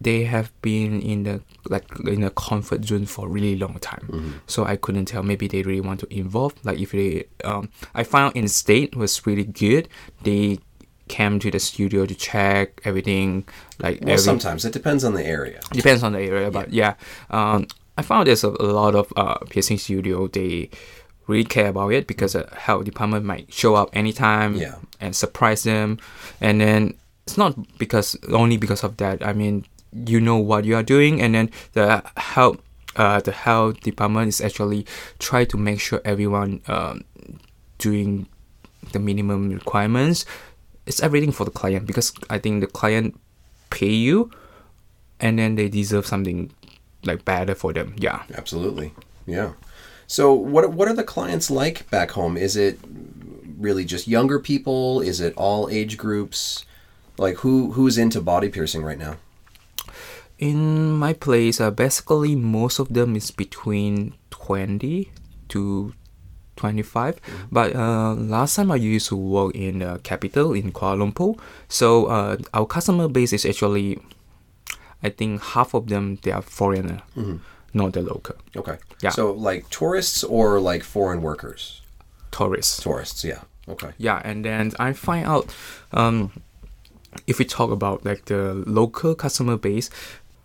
[0.00, 4.42] they have been in the like in a comfort zone for a really long time.
[4.46, 5.22] So I couldn't tell.
[5.22, 6.54] Maybe they really want to involve.
[6.64, 9.88] Like if they, um, I found in state was really good.
[10.24, 10.58] They
[11.08, 13.44] came to the studio to check everything.
[13.78, 15.60] Like Well, every, sometimes it depends on the area.
[15.72, 16.94] depends on the area, but yeah,
[17.30, 17.66] um,
[17.98, 20.28] I found there's a, a lot of uh, piercing studio.
[20.28, 20.70] They
[21.26, 24.76] really care about it because the health department might show up anytime Yeah.
[25.00, 25.98] and surprise them,
[26.40, 26.94] and then
[27.26, 29.24] it's not because only because of that.
[29.24, 29.64] I mean,
[30.06, 32.58] you know what you are doing, and then the health.
[32.94, 34.84] Uh, the health department is actually
[35.18, 37.02] try to make sure everyone um,
[37.78, 38.26] doing
[38.92, 40.26] the minimum requirements.
[40.86, 43.18] It's everything for the client because I think the client
[43.70, 44.30] pay you
[45.20, 46.50] and then they deserve something
[47.04, 47.94] like better for them.
[47.96, 48.22] Yeah.
[48.34, 48.92] Absolutely.
[49.26, 49.52] Yeah.
[50.06, 52.36] So what what are the clients like back home?
[52.36, 52.78] Is it
[53.58, 55.00] really just younger people?
[55.00, 56.66] Is it all age groups?
[57.16, 59.16] Like who who's into body piercing right now?
[60.38, 65.12] In my place, uh, basically most of them is between 20
[65.48, 65.94] to
[66.62, 67.18] 25
[67.50, 71.34] but uh, last time i used to work in the capital in kuala lumpur
[71.68, 73.98] so uh, our customer base is actually
[75.02, 77.02] i think half of them they are foreigner
[77.74, 78.76] not the local Okay.
[79.00, 79.10] Yeah.
[79.16, 81.80] So like tourists or like foreign workers?
[82.30, 83.40] tourists Tourists, yeah.
[83.68, 83.90] Okay.
[83.98, 85.44] yeah and then i find out
[85.92, 86.30] um
[87.26, 88.42] if we talk about like the
[88.80, 89.88] local customer base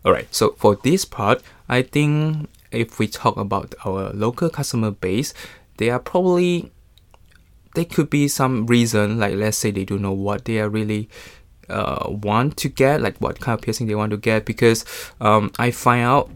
[0.06, 1.42] all right so for this part
[1.78, 5.34] i think if we talk about our local customer base
[5.78, 6.72] they are probably
[7.76, 11.10] there could be some reason like let's say they don't know what they are really
[11.70, 14.86] uh, want to get like what kind of piercing they want to get because
[15.20, 16.32] um, i find out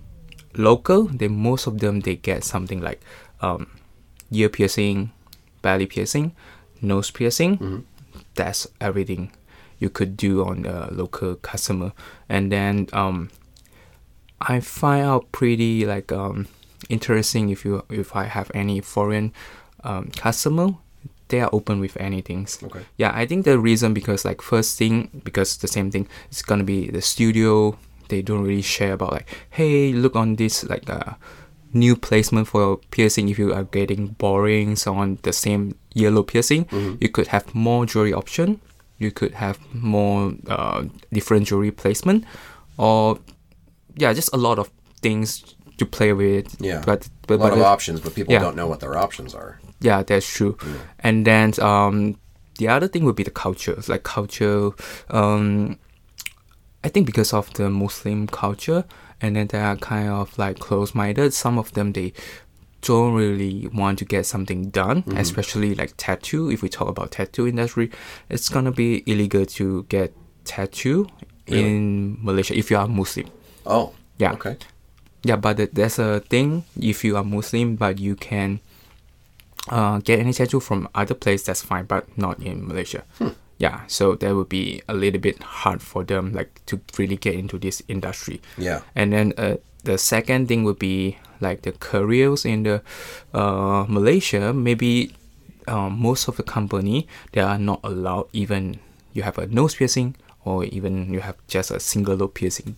[0.55, 3.01] local they most of them they get something like
[3.41, 3.67] um,
[4.31, 5.11] ear piercing
[5.61, 6.35] belly piercing
[6.81, 7.85] nose piercing.
[8.35, 9.31] That's everything
[9.79, 11.93] you could do on a local customer.
[12.27, 13.29] And then um,
[14.39, 16.47] I find out pretty like um,
[16.89, 19.31] interesting if you if I have any foreign
[19.83, 20.69] um, customer
[21.29, 22.81] they are open with anything Okay.
[22.97, 26.63] yeah I think the reason because like first thing because the same thing it's gonna
[26.65, 27.77] be the studio
[28.09, 31.13] they don't really share about like hey look on this like uh,
[31.73, 33.29] new placement for piercing.
[33.29, 36.65] If you are getting boring so on the same yellow piercing
[36.99, 38.59] you could have more jewelry option.
[38.97, 42.25] You could have more uh, different jewelry placement.
[42.77, 43.19] Or
[43.95, 44.69] yeah just a lot of
[45.01, 46.81] things to play with Yeah.
[46.89, 48.43] but but, a lot but of options, but people yeah.
[48.45, 49.51] don't know what their options are.
[49.89, 50.53] yeah, that's true.
[51.07, 51.95] And then um,
[52.61, 53.73] the other thing would be the culture.
[53.79, 54.71] It's Like culture,
[55.09, 55.77] um,
[56.85, 58.81] I think because of the Muslim culture,
[59.21, 61.33] and then they are kind of like close-minded.
[61.33, 62.13] Some of them they
[62.81, 66.49] don't really want to get something done, especially like tattoo.
[66.53, 67.87] If we talk about tattoo industry,
[68.33, 70.09] it's gonna be illegal to get
[70.45, 71.05] tattoo
[71.45, 73.27] in Malaysia if you are Muslim.
[73.65, 73.93] Oh.
[74.17, 74.33] Yeah.
[74.37, 74.57] Okay.
[75.23, 78.59] Yeah, but th- there's a thing if you are Muslim, but you can
[79.69, 81.43] uh, get any tattoo from other place.
[81.43, 83.03] That's fine, but not in Malaysia.
[83.61, 87.35] Yeah, so that would be a little bit hard for them, like to really get
[87.35, 88.41] into this industry.
[88.57, 88.81] Yeah.
[88.95, 92.81] And then uh, the second thing would be like the careers in the
[93.33, 94.51] uh, Malaysia.
[94.53, 95.13] Maybe
[95.67, 98.79] um, most of the company they are not allowed even
[99.13, 102.77] you have a nose piercing or even you have just a single lobe piercing.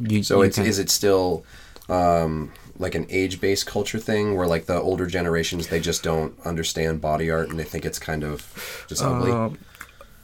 [0.00, 1.44] You, So you it's can- is it still
[1.88, 7.00] um, like an age-based culture thing where like the older generations they just don't understand
[7.00, 9.32] body art and they think it's kind of just ugly?
[9.32, 9.50] Uh,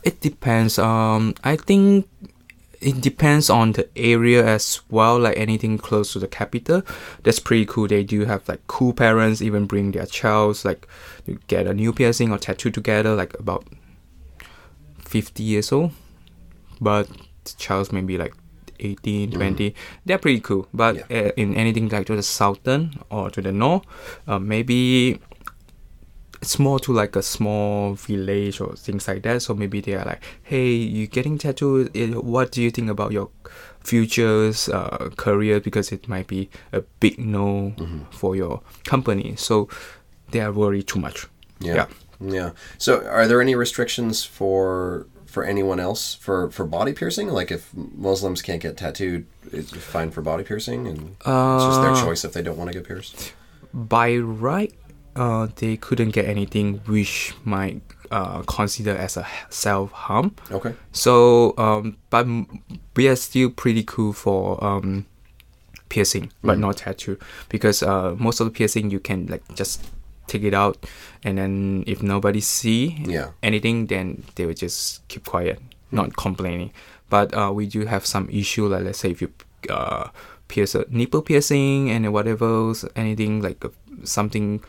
[0.03, 0.79] it depends.
[0.79, 2.09] Um, I think
[2.81, 5.19] it depends on the area as well.
[5.19, 6.83] Like anything close to the capital,
[7.25, 7.89] that's pretty cool.
[7.89, 10.87] They do have like cool parents even bring their childs like
[11.27, 13.15] to get a new piercing or tattoo together.
[13.17, 13.65] Like about
[15.01, 15.93] fifty years old,
[16.81, 17.09] but
[17.45, 18.35] the child's maybe like
[18.81, 19.75] 18, 20.
[20.05, 20.67] They're pretty cool.
[20.75, 21.29] But Yeah.
[21.29, 23.83] uh, in anything like to the southern or to the north,
[24.27, 25.21] uh, maybe
[26.43, 29.43] it's more to like a small village or things like that.
[29.43, 31.97] So maybe they are like, hey, you're getting tattooed?
[31.97, 33.31] eh, What do you think about your
[33.83, 35.61] futures uh, career?
[35.61, 37.75] Because it might be a big no
[38.11, 39.35] for your company.
[39.37, 39.69] So
[40.31, 41.27] they are worried too much.
[41.59, 41.87] Yeah.
[42.21, 42.51] Yeah.
[42.79, 47.29] So are there any restrictions for for anyone else for for body piercing?
[47.29, 47.63] Like if
[48.09, 52.25] Muslims can't get tattooed, it's fine for body piercing and it's just their Uh, choice
[52.25, 53.35] if they don't want to get pierced.
[53.75, 54.73] By right,
[55.15, 60.33] uh, they couldn't get anything which might uh, consider as a self harm.
[60.51, 60.73] Okay.
[60.93, 62.25] So, um, but
[62.97, 65.05] we are still pretty cool for um,
[65.93, 67.19] piercing, but not tattoo,
[67.53, 69.85] because uh, most of the piercing you can like just
[70.33, 70.77] take it out,
[71.27, 73.35] and then if nobody see Yeah.
[73.43, 75.59] anything, then they will just keep quiet,
[75.91, 76.71] not complaining.
[77.11, 79.31] But uh, we do have some issue, like let's say if you
[79.69, 80.09] uh,
[80.47, 83.71] pierce a nipple piercing and whatever, anything like uh,
[84.05, 84.63] something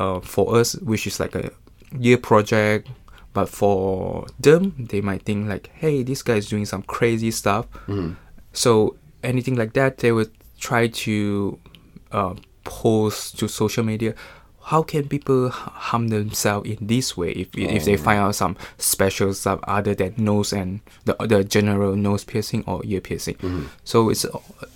[0.00, 1.50] uh, for us, which is like a
[1.98, 2.88] year project.
[3.36, 7.66] But for them, they might think like, "Hey, this guy is doing some crazy stuff."
[8.52, 11.58] So anything like that, they would try to
[12.10, 14.14] uh, post to social media.
[14.68, 19.32] How can people harm themselves in this way if, if they find out some special
[19.32, 23.36] stuff other than nose and the the general nose piercing or ear piercing?
[23.84, 24.26] So it's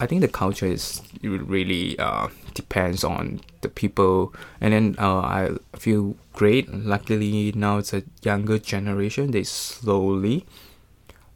[0.00, 5.50] I think the culture is really uh, depends on the people, and then uh, I
[5.76, 6.72] feel great.
[6.72, 9.30] Luckily now it's a younger generation.
[9.32, 10.46] They slowly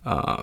[0.05, 0.41] uh,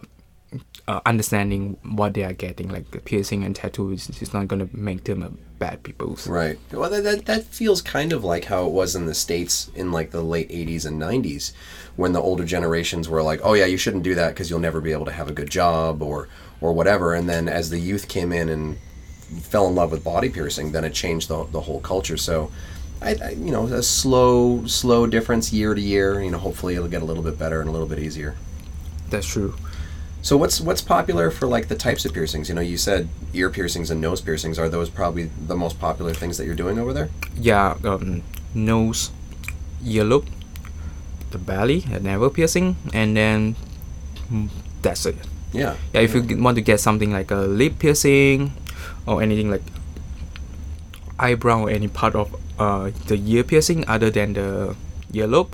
[0.87, 4.69] uh, understanding what they are getting, like the piercing and tattoo is, is not gonna
[4.73, 5.31] make them a
[5.63, 6.17] bad people.
[6.27, 6.59] Right.
[6.73, 9.93] Well, that, that that feels kind of like how it was in the states in
[9.93, 11.53] like the late '80s and '90s,
[11.95, 14.81] when the older generations were like, "Oh yeah, you shouldn't do that because you'll never
[14.81, 16.27] be able to have a good job or
[16.59, 18.77] or whatever." And then as the youth came in and
[19.41, 22.17] fell in love with body piercing, then it changed the the whole culture.
[22.17, 22.51] So.
[23.01, 26.23] I, I, you know, a slow, slow difference year to year.
[26.23, 28.33] You know, hopefully it'll get a little bit better and a little bit easier.
[29.09, 29.55] That's true.
[30.23, 32.47] So what's what's popular for like the types of piercings?
[32.47, 34.57] You know, you said ear piercings and nose piercings.
[34.57, 37.09] Are those probably the most popular things that you're doing over there?
[37.35, 38.23] Yeah, um,
[38.55, 39.11] nose,
[39.83, 40.31] earlobe,
[41.31, 43.57] the belly, a navel piercing, and then
[44.31, 44.47] mm,
[44.81, 45.19] that's it.
[45.51, 45.75] Yeah.
[45.91, 48.53] Yeah, if you want to get something like a lip piercing
[49.05, 49.67] or anything like
[51.19, 54.73] eyebrow or any part of uh, the ear piercing other than the
[55.11, 55.51] earlobe,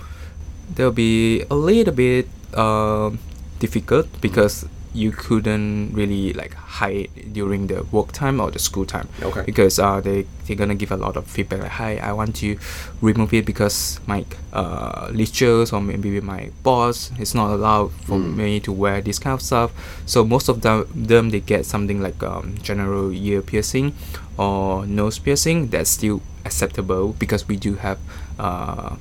[0.70, 3.18] there'll be a little bit um
[3.60, 9.08] difficult because you couldn't really like hide during the work time or the school time.
[9.22, 9.42] Okay.
[9.46, 12.58] because uh, they they're gonna give a lot of feedback like hi I want to
[13.00, 18.58] remove it because my uh, lecturers or maybe my boss is not allowed for me
[18.60, 19.70] to wear this kind of stuff.
[20.06, 23.94] So most of them, them they get something like um, general ear piercing
[24.36, 27.98] or nose piercing that's still acceptable because we do have
[28.40, 28.96] uh,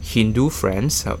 [0.00, 1.06] Hindu friends.
[1.06, 1.18] Uh,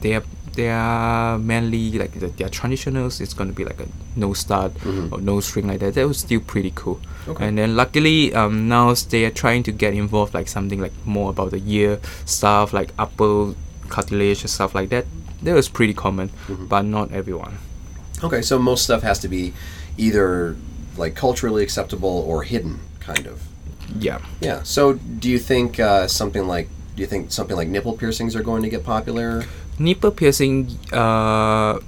[0.00, 0.22] they are
[0.58, 3.20] they are mainly like the, their traditionals.
[3.20, 4.72] It's going to be like a no stud
[5.12, 5.94] or no string like that.
[5.94, 6.98] That was still pretty cool.
[7.28, 7.44] Okay.
[7.46, 11.28] and then luckily um, now they are trying to get involved like something like more
[11.30, 13.52] about the ear stuff like upper
[13.88, 15.04] cartilage and stuff like that.
[15.42, 16.30] That was pretty common
[16.72, 17.58] but not everyone.
[18.24, 19.52] Okay, so most stuff has to be
[19.96, 20.56] either
[20.96, 23.36] like culturally acceptable or hidden, kind of.
[23.98, 24.18] yeah.
[24.40, 24.62] Yeah.
[24.64, 26.68] So do you think uh, something like
[26.98, 29.44] do you think something like nipple piercings are going to get popular?
[29.78, 31.78] nipple piercing uh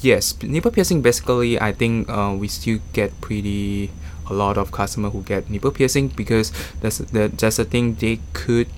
[0.00, 0.34] yes.
[0.42, 3.90] Nipple piercing basically i think uh, we still get pretty
[4.30, 8.20] a lot of customer who get nipple piercing because that's the that's the thing they
[8.32, 8.68] could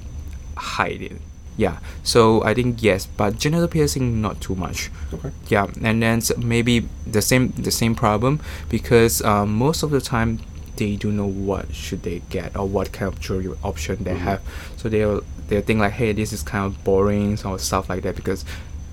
[0.57, 1.19] hide it.
[1.57, 1.79] Yeah.
[2.03, 4.91] So i think yes but genital piercing not too much.
[5.15, 5.31] Okay.
[5.47, 5.67] yeah.
[5.83, 10.41] And then maybe the same the same problem because um, most of the time
[10.81, 14.41] they don't know what should they get or what kind of jewelry option they have.
[14.79, 18.17] So they'll they'll think like hey this is kind of boring or stuff like that
[18.17, 18.45] because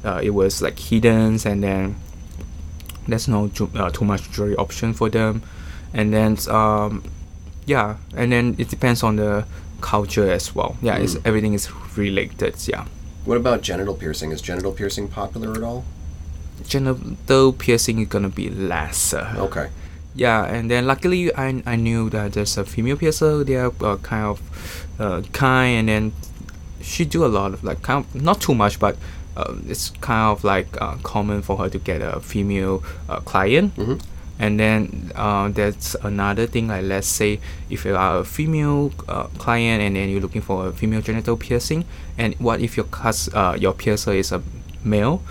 [0.04, 1.96] uh, it was like hidden and then
[3.08, 5.42] there's no ju- uh, too much jewelry option for them
[5.94, 7.02] and then um,
[7.66, 9.46] yeah and then it depends on the
[9.80, 12.86] culture as well yeah it's, everything is related yeah
[13.28, 14.32] What about genital piercing?
[14.32, 15.84] Is genital piercing popular at all?
[16.68, 19.14] genital piercing is gonna be less.
[19.14, 19.70] Okay.
[20.16, 23.98] yeah and then luckily I, I knew that there's a female piercer they are uh,
[23.98, 24.42] kind of
[25.00, 26.04] uh, kind and then
[26.88, 28.96] she do a lot of like kind of not too much but
[29.36, 33.76] uh, it's kind of like uh, common for her to get a female uh, client
[33.76, 34.00] Mhm.
[34.40, 39.28] and then uh, there's another thing like let's say if you are a female uh,
[39.38, 41.84] client and then you're looking for a female genital piercing
[42.18, 44.42] and what if your cus- uh, your piercer is a
[44.84, 45.22] male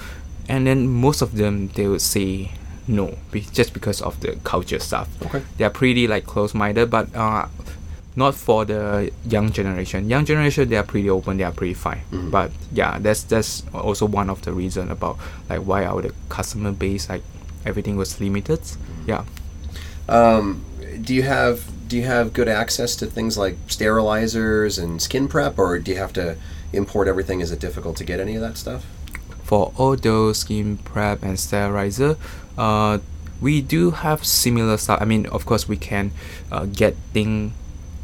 [0.49, 2.51] and then most of them they would say
[2.89, 5.43] no be- just because of the culture stuff Okay.
[5.59, 7.47] they are pretty like close-minded but uh,
[8.17, 12.01] not for the young generation young generation they are pretty open they are pretty fine
[12.11, 12.31] Mhm.
[12.31, 15.17] but yeah that's that's also one of the reason about
[15.51, 17.23] like why our customer base like
[17.67, 18.61] everything was limited
[19.07, 19.25] yeah
[20.09, 20.63] Um,
[21.03, 21.57] do you have
[21.89, 25.99] do you have good access to things like sterilizers and skin prep, or do you
[25.99, 26.37] have to
[26.73, 27.41] import everything?
[27.41, 28.85] Is it difficult to get any of that stuff?
[29.45, 32.17] for all those skin prep and sterilizer
[32.59, 32.99] uh,
[33.41, 36.11] we do have similar stuff i mean of course we can
[36.51, 37.53] uh, get thing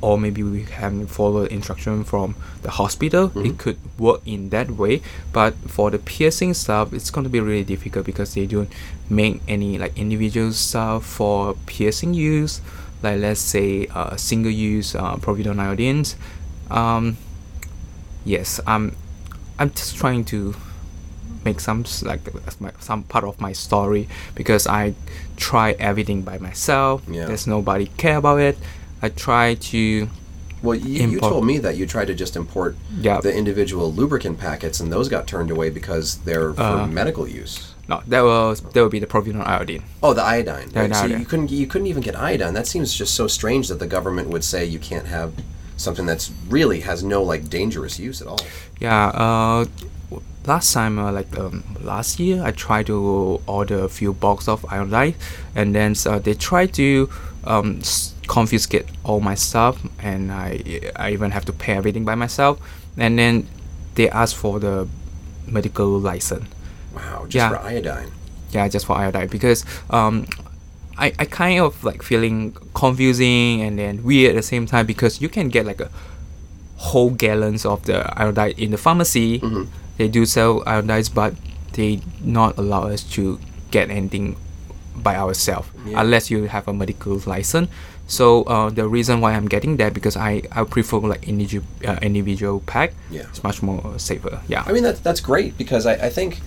[0.03, 3.29] or maybe we can follow instruction from the hospital.
[3.29, 3.47] Mm-hmm.
[3.47, 5.01] It could work in that way.
[5.33, 8.71] But for the piercing stuff, it's going to be really difficult because they don't
[9.09, 12.61] make any like individual stuff for piercing use.
[13.03, 16.17] Like let's say uh, single use uh, povidone iodines.
[16.71, 17.17] Um,
[18.25, 18.97] yes, I'm
[19.59, 20.55] I'm just trying to
[21.45, 22.21] make some like
[22.81, 24.95] some part of my story because I
[25.37, 27.03] try everything by myself.
[27.09, 27.27] Yeah.
[27.27, 28.59] There's nobody care about it.
[29.03, 30.09] I try to
[30.63, 33.21] Well, you, you told me that you tried to just import Yeah.
[33.21, 37.73] the individual lubricant packets, and those got turned away because they're for Uh, medical use.
[37.89, 39.83] no that was that would be the povidone iodine.
[40.03, 40.69] Oh, the iodine.
[40.71, 42.55] The Right, So you couldn't you couldn't even get iodine.
[42.55, 45.33] That seems just so strange that the government would say you can't have
[45.77, 48.41] something that's really has no like dangerous use at all.
[48.79, 49.09] Yeah.
[49.09, 49.65] Uh,
[50.47, 54.65] last time uh, like um, last year I tried to order a few box of
[54.71, 55.15] iodine,
[55.55, 57.09] and then uh, they tried to
[57.45, 57.81] um,
[58.27, 62.59] confiscate all my stuff, and I I even have to pay everything by myself,
[62.97, 63.47] and then
[63.95, 64.89] they asked for the
[65.47, 66.47] medical license.
[66.95, 67.49] Wow, just Yeah.
[67.51, 68.11] for iodine.
[68.53, 70.27] yeah just for iodine because um
[70.99, 75.23] I, I kind of like feeling confusing and then weird at the same time because
[75.23, 75.91] you can get like a
[76.77, 79.67] whole gallons of the iodine in the pharmacy Mhm.
[80.03, 81.33] They do sell iodides but
[81.79, 82.01] they
[82.39, 83.39] not allow us to
[83.71, 84.35] get anything
[85.07, 86.01] by ourselves Yeah.
[86.03, 87.69] unless you have a medical license
[88.19, 91.99] so uh, the reason why I'm getting that because I, I prefer like individual uh,
[92.03, 93.31] individual pack Yeah.
[93.31, 96.41] it's much more safer yeah I mean that's that's great because I, I think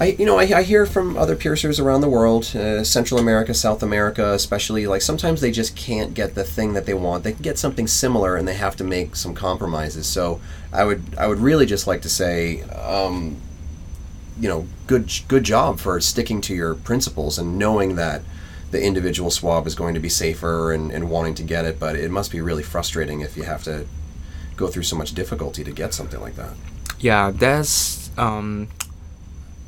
[0.00, 3.52] I you know I, I hear from other piercers around the world, uh, Central America,
[3.52, 7.22] South America, especially like sometimes they just can't get the thing that they want.
[7.22, 10.06] They can get something similar and they have to make some compromises.
[10.06, 10.40] So
[10.72, 12.62] I would I would really just like to say.
[12.62, 13.36] Um,
[14.38, 18.22] you know, good good job for sticking to your principles and knowing that
[18.70, 21.94] the individual swab is going to be safer and, and wanting to get it, but
[21.94, 23.84] it must be really frustrating if you have to
[24.56, 26.54] go through so much difficulty to get something like that.
[27.00, 28.68] yeah that's um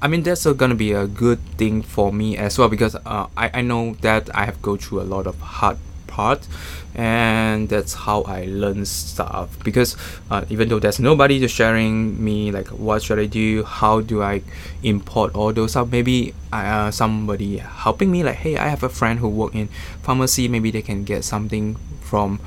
[0.02, 3.50] i mean that's gonna be a good thing for me as well because uh, I,
[3.54, 6.46] I know that i have go through a lot of hard part
[6.94, 9.96] and that's how i learn stuff because
[10.30, 14.22] uh, even though there's nobody to sharing me like what should i do how do
[14.22, 14.42] i
[14.82, 19.20] import all those stuff maybe uh, somebody helping me like hey i have a friend
[19.20, 19.68] who work in
[20.02, 22.38] pharmacy maybe they can get something from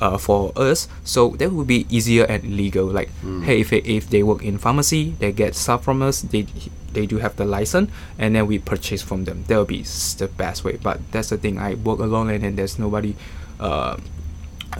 [0.00, 0.88] uh, for us.
[1.04, 3.10] So that would be easier and legal like
[3.44, 6.46] hey if, they- if they work in pharmacy they get stuff from us they
[6.94, 9.44] they do have the license and then we purchase from them.
[9.48, 9.82] That will be
[10.18, 10.76] the best way.
[10.82, 13.14] But that's the thing i work alone and then there's nobody
[13.60, 13.96] uh,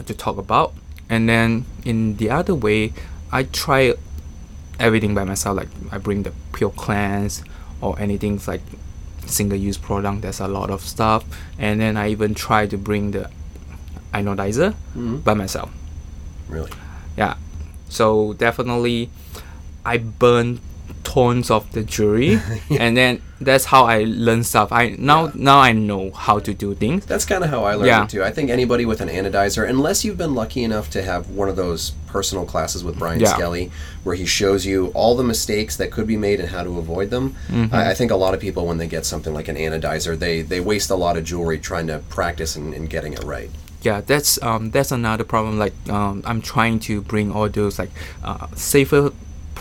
[0.06, 0.72] to talk about.
[1.08, 2.92] And then in the other way
[3.32, 3.94] i try
[4.78, 7.42] everything by myself like i bring the pure cleanse
[7.80, 8.60] or anything like
[9.26, 11.24] single use product there's a lot of stuff.
[11.58, 13.30] And then i even try to bring the
[14.12, 15.24] anodizer Mhm.
[15.24, 15.70] by myself.
[16.48, 16.70] Really?
[17.16, 17.34] yeah.
[17.88, 19.10] So definitely
[19.84, 20.60] i burn
[21.04, 22.38] tons of the jewelry
[22.70, 25.30] and then that's how i learn stuff i now Yeah.
[25.34, 28.04] now i know how to do things That's kind of how I learned Yeah.
[28.04, 28.22] it too.
[28.24, 31.56] I think anybody with an anodizer, unless you've been lucky enough to have one of
[31.56, 33.24] those personal classes with Brian.
[33.26, 33.70] Skelly,
[34.04, 37.10] where he shows you all the mistakes that could be made and how to avoid
[37.10, 37.34] them.
[37.48, 37.74] Mm-hmm.
[37.74, 40.42] I, I think a lot of people, when they get something like an anodizer, they
[40.42, 43.50] they waste a lot of jewelry trying to practice and, and getting it right.
[43.82, 47.90] yeah that's um that's another problem like um i'm trying to bring all those like
[48.28, 49.10] uh, safer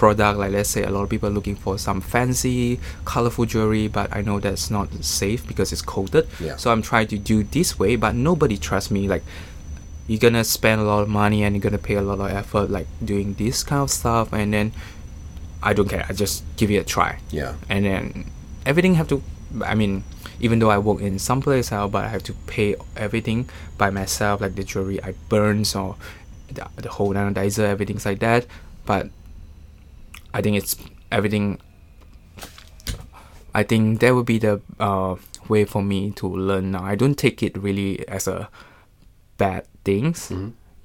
[0.01, 3.87] product like let's say a lot of people are looking for some fancy colorful jewelry
[3.87, 6.55] but i know that's not safe because it's coated Yeah.
[6.61, 9.21] so i'm trying to do this way but nobody trusts me like
[10.07, 12.71] you're gonna spend a lot of money and you're gonna pay a lot of effort
[12.77, 14.71] like doing this kind of stuff and then
[15.61, 17.53] i don't care i just give it a try Yeah.
[17.69, 18.25] and then
[18.65, 19.21] everything have to
[19.63, 20.03] i mean
[20.39, 23.47] even though i work in some place else but i have to pay everything
[23.77, 25.95] by myself like the jewelry i burn, so
[26.55, 28.47] the, the whole anodizer everything's like that
[28.89, 29.03] but
[30.33, 30.75] i think it's
[31.11, 31.59] everything
[33.53, 35.15] i think that would be the uh,
[35.47, 38.49] way for me to learn now i don't take it really as a
[39.37, 40.31] bad things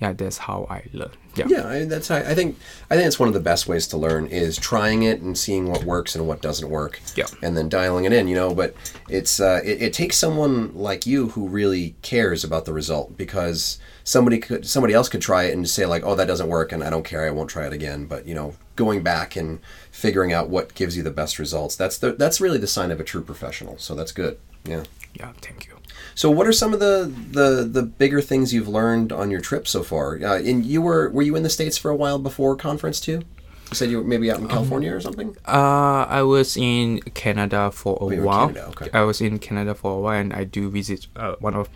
[0.01, 1.53] yeah that's how i learn yeah Mm-hmm.
[1.53, 2.57] Yeah, I, that's I, I think
[2.91, 5.69] I think it's one of the best ways to learn is trying it and seeing
[5.69, 6.99] what works and what doesn't work.
[7.15, 7.27] Yeah.
[7.43, 8.27] and then dialing it in.
[8.27, 8.75] You know, but
[9.11, 13.79] it's uh, it, it takes someone like you who really cares about the result because
[14.07, 16.83] somebody could somebody else could try it and say like, oh, that doesn't work, and
[16.83, 18.07] I don't care, I won't try it again.
[18.07, 19.59] But you know, going back and
[19.91, 23.01] figuring out what gives you the best results that's the that's really the sign of
[23.01, 23.77] a true professional.
[23.77, 24.39] So that's good.
[24.65, 24.85] Yeah.
[25.15, 25.75] yeah thank you
[26.15, 29.69] So, what are some of the, the, the bigger things you've learned on your trip
[29.69, 30.17] so far?
[30.17, 33.23] Uh, and you were were you in the states for a while before conference too?
[33.71, 35.37] You said you were maybe out in California or something.
[35.45, 38.49] Uh, I was in Canada for a in while.
[38.49, 38.91] Canada, okay.
[38.93, 41.69] I was in Canada for a while, and I do visit uh, one of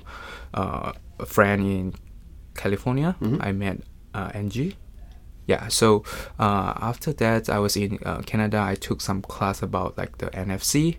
[0.55, 1.95] uh, a friend in
[2.55, 3.17] California.
[3.41, 3.81] I met
[4.15, 4.77] uh, Angie.
[5.47, 6.05] Yeah, so
[6.39, 8.59] uh, after that, I was in uh, Canada.
[8.61, 10.99] I took some class about like the NFC,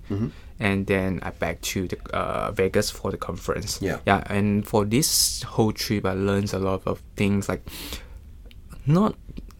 [0.60, 3.80] and then I back to the uh, Vegas for the conference.
[3.82, 4.00] Yeah.
[4.06, 7.64] yeah, and for this whole trip, I learned a lot of things like
[8.86, 9.16] not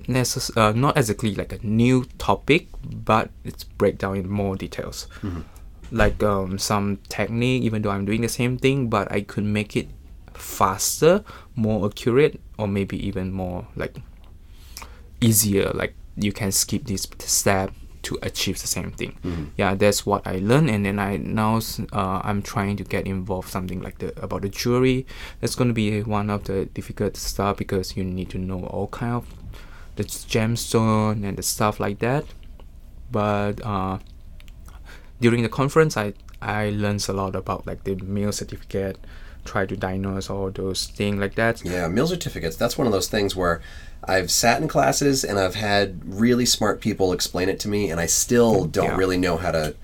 [0.08, 5.08] necess- uh, not exactly like a new topic, but it's breakdown in more details.
[5.92, 9.76] Like um, some technique, even though I'm doing the same thing, but I could make
[9.76, 9.88] it
[10.42, 11.24] faster,
[11.56, 13.96] more accurate, or maybe even more like
[15.22, 15.72] easier.
[15.74, 17.72] Like you can skip this step
[18.04, 19.52] to achieve the same thing.
[19.58, 21.60] Yeah, that's what I learned, and then I now
[21.94, 25.06] uh, I'm trying to get involved something like the about the jewelry.
[25.40, 28.88] That's going to be one of the difficult stuff because you need to know all
[28.88, 29.28] kind of
[29.96, 32.26] the gemstone and the stuff like that.
[33.12, 34.00] But uh,
[35.20, 38.98] during the conference, I I learned a lot about like the mill certificate,
[39.46, 41.64] try to diagnose all those things like that.
[41.66, 42.56] Yeah, mill certificates.
[42.56, 43.62] That's one of those things where
[44.04, 48.00] I've sat in classes and I've had really smart people explain it to me, and
[48.00, 48.96] I still don't Yeah.
[48.98, 49.76] really know how to.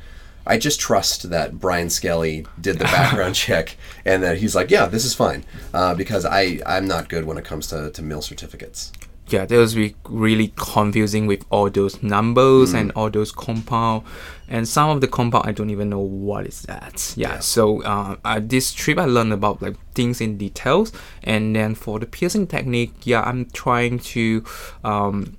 [0.49, 4.85] I just trust that Brian Skelly did the background check and that he's like, yeah,
[4.85, 5.43] this is fine,
[5.73, 8.91] uh, because I I'm not good when it comes to, to mill certificates.
[9.29, 9.75] yeah, that was
[10.07, 14.03] really confusing with all those numbers and all those compound,
[14.47, 17.13] and some of the compound I don't even know what is that.
[17.17, 20.91] Yeah, so uh, this trip I learned about like things in details,
[21.23, 24.43] and then for the piercing technique, yeah, I'm trying to
[24.83, 25.37] um,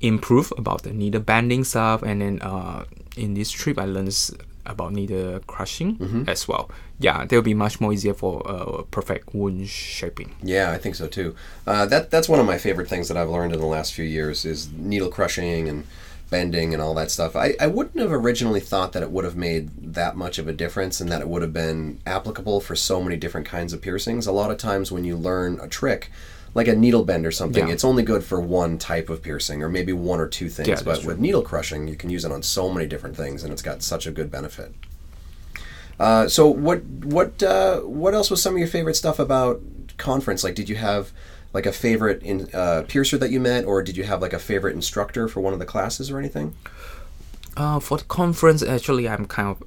[0.00, 2.84] improve about the needle bending stuff, and then uh,
[3.16, 4.16] in this trip I learned
[4.64, 6.70] about needle crushing as well.
[6.98, 10.36] Yeah, they'll be much more easier for uh, perfect wound shaping.
[10.40, 11.34] Yeah, I think so too.
[11.66, 14.04] Uh, that that's one of my favorite things that I've learned in the last few
[14.04, 15.84] years is needle crushing and
[16.32, 17.36] bending and all that stuff.
[17.36, 20.52] I, I wouldn't have originally thought that it would have made that much of a
[20.52, 24.26] difference and that it would have been applicable for so many different kinds of piercings.
[24.26, 26.10] A lot of times when you learn a trick,
[26.54, 27.72] like a needle bend or something, Yeah.
[27.74, 30.68] it's only good for one type of piercing or maybe one or two things.
[30.68, 31.08] Yeah, but true.
[31.08, 33.82] with needle crushing, you can use it on so many different things and it's got
[33.82, 34.74] such a good benefit.
[36.00, 39.60] Uh, so what what uh, what else was some of your favorite stuff about
[39.98, 40.42] conference?
[40.42, 41.12] Like, did you have
[41.52, 44.38] like a favorite in, uh, piercer that you met, or did you have like a
[44.38, 46.54] favorite instructor for one of the classes or anything?
[47.56, 49.62] Uh, for the conference, actually, I'm kind of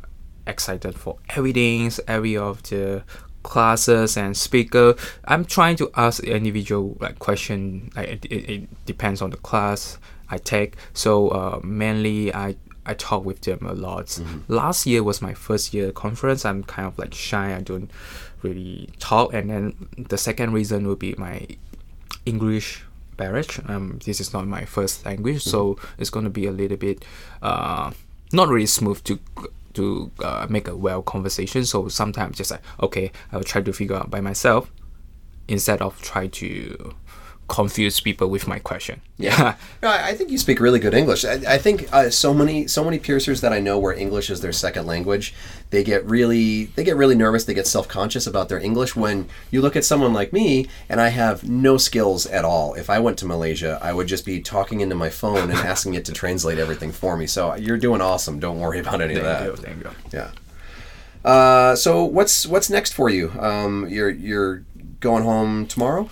[0.47, 3.03] excited for everything, every of the
[3.43, 4.95] classes and speaker.
[5.25, 7.91] I'm trying to ask individual like question.
[7.95, 10.75] Like it, it, it depends on the class I take.
[10.93, 12.55] So uh, mainly I
[12.87, 14.19] I talk with them a lot.
[14.47, 16.45] Last year was my first year conference.
[16.45, 17.55] I'm kind of like shy.
[17.55, 17.89] I don't
[18.43, 19.33] really talk.
[19.33, 21.47] And then the second reason would be my
[22.25, 22.83] English
[23.17, 23.59] barrage.
[23.67, 27.05] Um, this is not my first language, so it's going to be a little bit
[27.41, 27.91] uh,
[28.31, 29.19] not really smooth to
[29.73, 31.65] to uh, make a well conversation.
[31.65, 34.71] So sometimes just like okay, I will try to figure out by myself
[35.47, 36.95] instead of try to
[37.47, 39.01] confuse people with my question.
[39.17, 39.55] Yeah.
[39.81, 41.23] No, I think you speak really good English.
[41.23, 44.41] I, I think uh, so many so many piercers that I know where English is
[44.41, 45.33] their second language,
[45.69, 47.45] they get really they get really nervous.
[47.45, 48.95] They get self conscious about their English.
[48.95, 52.73] When you look at someone like me, and I have no skills at all.
[52.73, 55.93] If I went to Malaysia, I would just be talking into my phone and asking
[55.93, 57.27] it to translate everything for me.
[57.27, 58.39] So you're doing awesome.
[58.39, 59.45] Don't worry about any of that.
[59.45, 59.91] you, thank you.
[60.11, 60.31] Yeah.
[61.23, 63.31] Uh, so what's what's next for you?
[63.39, 64.63] Um, you're you're
[64.99, 66.09] going home tomorrow.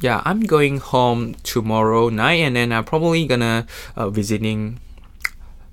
[0.00, 4.78] Yeah, I'm going home tomorrow night, and then I'm probably gonna uh, visiting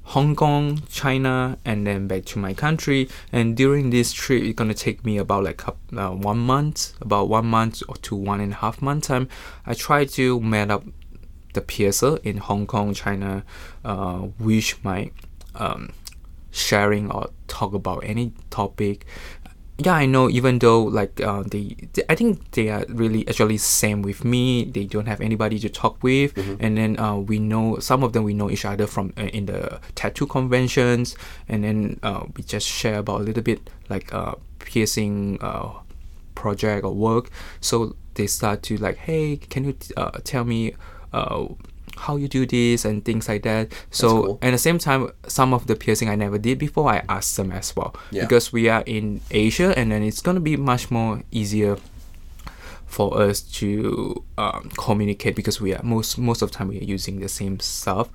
[0.02, 3.08] Hong Kong, China, and then back to my country.
[3.32, 7.46] And during this trip, it's gonna take me about like uh, one month, about one
[7.46, 9.30] month or to one and a half month time.
[9.64, 10.84] I try to meet up
[11.54, 13.44] the piercer in Hong Kong, China,
[13.84, 15.14] uh, which might
[15.54, 15.92] um,
[16.50, 19.06] sharing or talk about any topic.
[19.78, 20.30] Yeah, I know.
[20.30, 24.64] Even though like uh, they, they, I think they are really actually same with me.
[24.64, 28.24] They don't have anybody to talk with, and then uh, we know some of them.
[28.24, 31.18] We know each other from uh, in the tattoo conventions,
[31.50, 35.72] and then uh, we just share about a little bit like uh, piercing uh,
[36.36, 37.30] project or work.
[37.60, 40.74] So they start to like, hey, can you uh, tell me
[41.12, 41.48] uh,
[41.98, 43.72] how you do this and things like that.
[43.92, 44.40] So cool.
[44.42, 47.52] at the same time, some of the piercing I never did before, I asked them
[47.52, 48.24] as well Yeah.
[48.24, 51.78] because we are in Asia, and then it's gonna be much more easier
[52.86, 56.84] for us to um, communicate because we are most most of the time we are
[56.84, 58.08] using the same stuff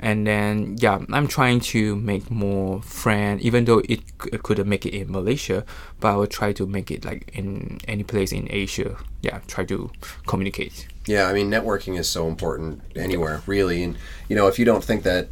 [0.00, 4.00] and then yeah i'm trying to make more friend even though it,
[4.32, 5.64] it couldn't make it in malaysia
[6.00, 9.64] but i will try to make it like in any place in asia yeah try
[9.64, 9.90] to
[10.26, 13.82] communicate Yeah, I mean, networking is so important anywhere, really.
[13.82, 13.96] And
[14.28, 15.28] you know, if you don't think that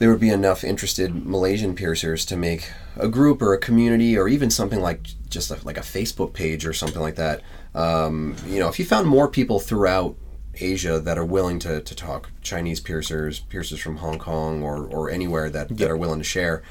[0.00, 4.28] there would be enough interested Malaysian piercers to make a group or a community or
[4.28, 7.42] even something like just a, like a Facebook page or something like that.
[7.74, 10.16] Um, you know, if you found more people throughout
[10.54, 15.10] Asia that are willing to, to talk Chinese piercers, piercers from Hong Kong or, or
[15.10, 16.62] anywhere that, that are willing to share,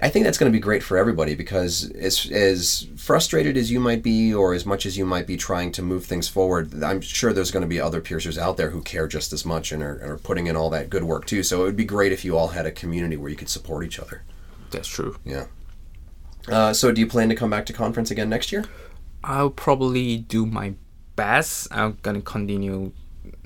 [0.00, 3.78] I think that's going to be great for everybody because as as frustrated as you
[3.78, 7.02] might be, or as much as you might be trying to move things forward, I'm
[7.02, 9.82] sure there's going to be other piercers out there who care just as much and
[9.82, 11.42] are, are putting in all that good work too.
[11.42, 13.84] So it would be great if you all had a community where you could support
[13.84, 14.22] each other.
[14.70, 15.16] That's true.
[15.24, 15.46] Yeah.
[16.48, 18.64] Uh, so do you plan to come back to conference again next year?
[19.22, 20.74] I'll probably do my
[21.16, 21.68] best.
[21.70, 22.92] I'm gonna continue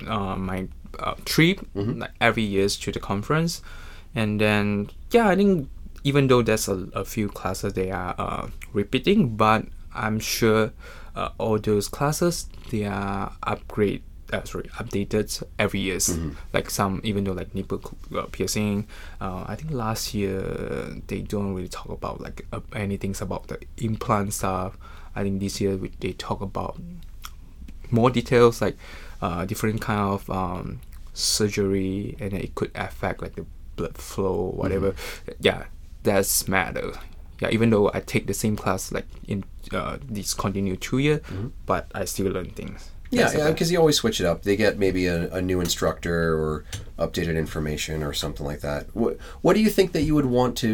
[0.06, 0.68] uh, my
[0.98, 3.62] uh, trip like every year to the conference,
[4.14, 5.68] and then yeah, I think
[6.06, 10.70] even though there's a, a few classes they are uh, repeating, but I'm sure
[11.16, 14.04] uh, all those classes they are upgrade.
[14.32, 15.98] Uh, sorry, updated every year.
[16.52, 17.80] Like some, even though like nipple
[18.16, 18.86] uh, piercing,
[19.20, 20.42] uh, I think last year
[21.08, 24.78] they don't really talk about like uh, anything about the implant stuff.
[25.16, 26.78] I think this year we, they talk about
[27.90, 28.76] more details like
[29.22, 30.80] uh, different kind of um,
[31.14, 33.46] surgery and it could affect like the
[33.76, 34.94] blood flow whatever
[35.40, 35.64] yeah
[36.06, 36.92] that's matter
[37.40, 41.20] yeah even though i take the same class like in uh, this continue two year
[41.66, 42.80] but i still learn things
[43.10, 44.38] Yeah, yeah, because you always switch it up.
[44.42, 46.64] They get maybe a, a new instructor or
[47.04, 48.82] updated information or something like that.
[49.00, 49.12] What
[49.44, 50.72] What do you think that you would want to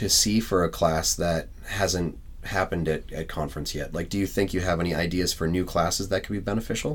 [0.00, 1.42] to see for a class that
[1.80, 2.12] hasn't
[2.56, 3.88] happened at, at conference yet?
[3.96, 6.92] Like, do you think you have any ideas for new classes that could be beneficial?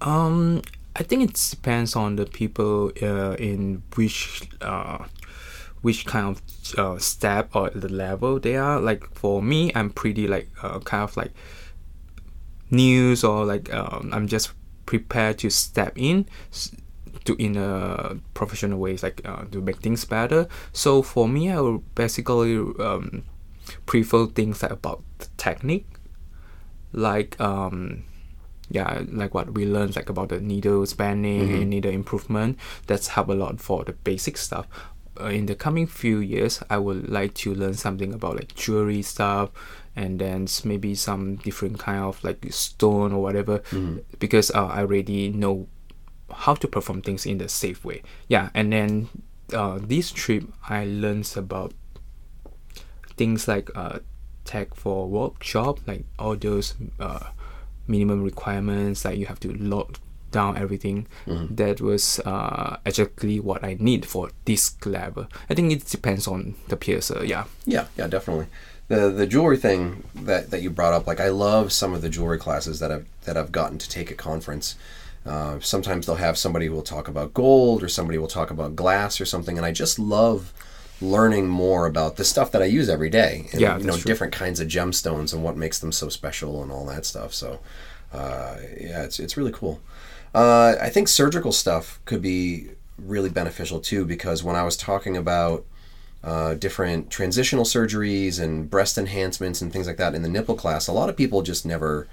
[0.00, 0.62] Um,
[0.96, 4.98] I think it depends on the people uh, in which uh,
[5.82, 8.80] which kind of uh, step or the level they are.
[8.80, 11.32] Like for me, I'm pretty like uh, kind of like
[12.70, 14.52] news or like um, I'm just
[14.86, 16.26] prepared to step in
[17.24, 20.48] to in a professional ways like uh, to make things better.
[20.72, 23.24] So for me, I will basically um,
[23.86, 25.86] prefer things like about the technique,
[26.92, 28.04] like um,
[28.70, 32.58] yeah, like what we learned like about the needle spanning and needle improvement.
[32.86, 34.66] That's help a lot for the basic stuff.
[35.20, 39.02] Uh, in the coming few years, I would like to learn something about like jewelry
[39.02, 39.50] stuff,
[39.94, 43.62] and then maybe some different kind of like stone or whatever,
[44.18, 45.68] because uh, I already know
[46.32, 48.02] how to perform things in the safe way.
[48.28, 49.08] Yeah, and then
[49.52, 51.74] uh, this trip I learned about
[53.16, 53.98] things like uh,
[54.44, 57.30] tech for workshop, like all those uh,
[57.86, 59.98] minimum requirements, like you have to lock
[60.30, 61.06] down everything.
[61.26, 65.26] That was uh, exactly what I need for this level.
[65.50, 67.24] I think it depends on the piercer.
[67.24, 68.46] Yeah, Yeah, yeah, definitely.
[68.88, 72.08] The the jewelry thing that, that you brought up, like I love some of the
[72.08, 74.74] jewelry classes that I've that I've gotten to take at conference.
[75.24, 78.74] Uh, sometimes they'll have somebody who will talk about gold, or somebody will talk about
[78.74, 80.52] glass, or something, and I just love
[81.02, 83.46] learning more about the stuff that I use every day.
[83.52, 84.08] And, Yeah, you know, true.
[84.10, 87.32] different kinds of gemstones and what makes them so special and all that stuff.
[87.32, 87.60] So,
[88.12, 89.80] uh, yeah, it's it's really cool.
[90.34, 92.68] Uh, I think surgical stuff could be
[92.98, 95.64] really beneficial too because when I was talking about
[96.22, 100.86] uh, different transitional surgeries and breast enhancements and things like that in the nipple class,
[100.86, 102.06] a lot of people just never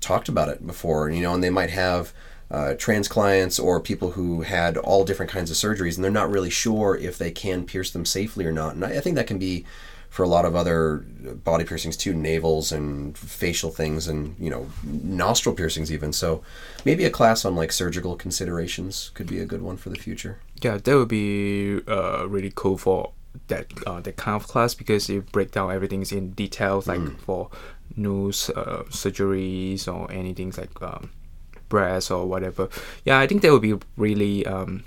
[0.00, 2.12] talked about it before, you know, and they might have
[2.50, 6.30] uh, trans clients or people who had all different kinds of surgeries and they're not
[6.30, 8.74] really sure if they can pierce them safely or not.
[8.74, 9.64] And I, I think that can be
[10.10, 11.04] for a lot of other
[11.44, 16.12] body piercings too, navels and facial things and, you know, nostril piercings even.
[16.12, 16.42] So
[16.84, 20.40] maybe a class on like surgical considerations could be a good one for the future.
[20.62, 23.12] yeah, that would be uh, really cool for
[23.46, 27.48] that uh, that kind of class because you break down everything in details, like for
[27.96, 31.10] nose uh, surgeries or anything like um,
[31.68, 32.68] breast or whatever.
[33.04, 34.84] Yeah, I think that would be really um,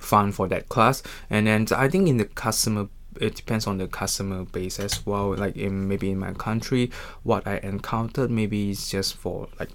[0.00, 1.02] fun for that class.
[1.30, 2.88] And then I think in the customer,
[3.20, 5.34] it depends on the customer base as well.
[5.36, 6.90] Like in maybe in my country,
[7.22, 9.70] what I encountered maybe is just for like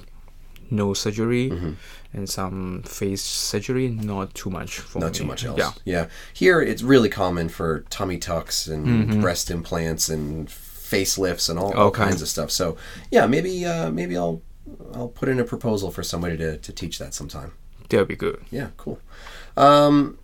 [0.71, 1.49] no surgery
[2.13, 5.17] and some face surgery, not too much for not me.
[5.17, 5.57] too much else.
[5.57, 5.71] Yeah.
[5.83, 6.05] yeah.
[6.33, 11.87] Here, it's really common for tummy tucks and breast implants and facelifts and all, all
[11.87, 12.03] Okay.
[12.03, 12.51] kinds of stuff.
[12.51, 12.77] So,
[13.11, 14.41] yeah, maybe uh, maybe I'll
[14.93, 17.53] I'll put in a proposal for somebody to, to teach that sometime.
[17.89, 18.39] That would be good.
[18.51, 18.99] Yeah, cool.
[19.57, 20.19] Um,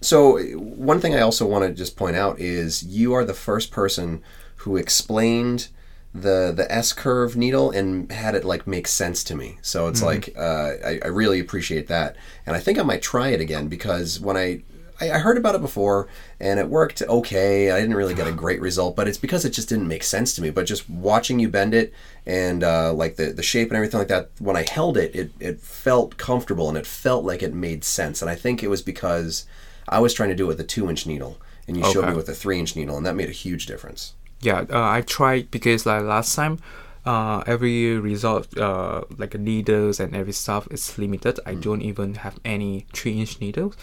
[0.00, 3.70] so one thing I also want to just point out is you are the first
[3.70, 4.22] person
[4.56, 5.68] who explained
[6.14, 9.58] the the S curve needle and had it like make sense to me.
[9.62, 12.16] So it's like uh, I, I really appreciate that,
[12.46, 14.62] and I think I might try it again because when I
[15.00, 16.08] I, I heard about it before,
[16.40, 17.70] and it worked okay.
[17.70, 20.34] I didn't really get a great result, but it's because it just didn't make sense
[20.34, 20.50] to me.
[20.50, 21.92] But just watching you bend it
[22.24, 25.32] and uh, like the the shape and everything like that, when I held it, it
[25.40, 28.22] it felt comfortable and it felt like it made sense.
[28.22, 29.46] And I think it was because
[29.88, 32.14] I was trying to do it with a two inch needle, and you showed me
[32.14, 34.14] with a three inch needle, and that made a huge difference.
[34.40, 36.58] Yeah, uh, I tried because like last time,
[37.04, 41.40] uh, every result, uh, like needles and every stuff is limited.
[41.46, 43.76] I don't even have any three inch needles,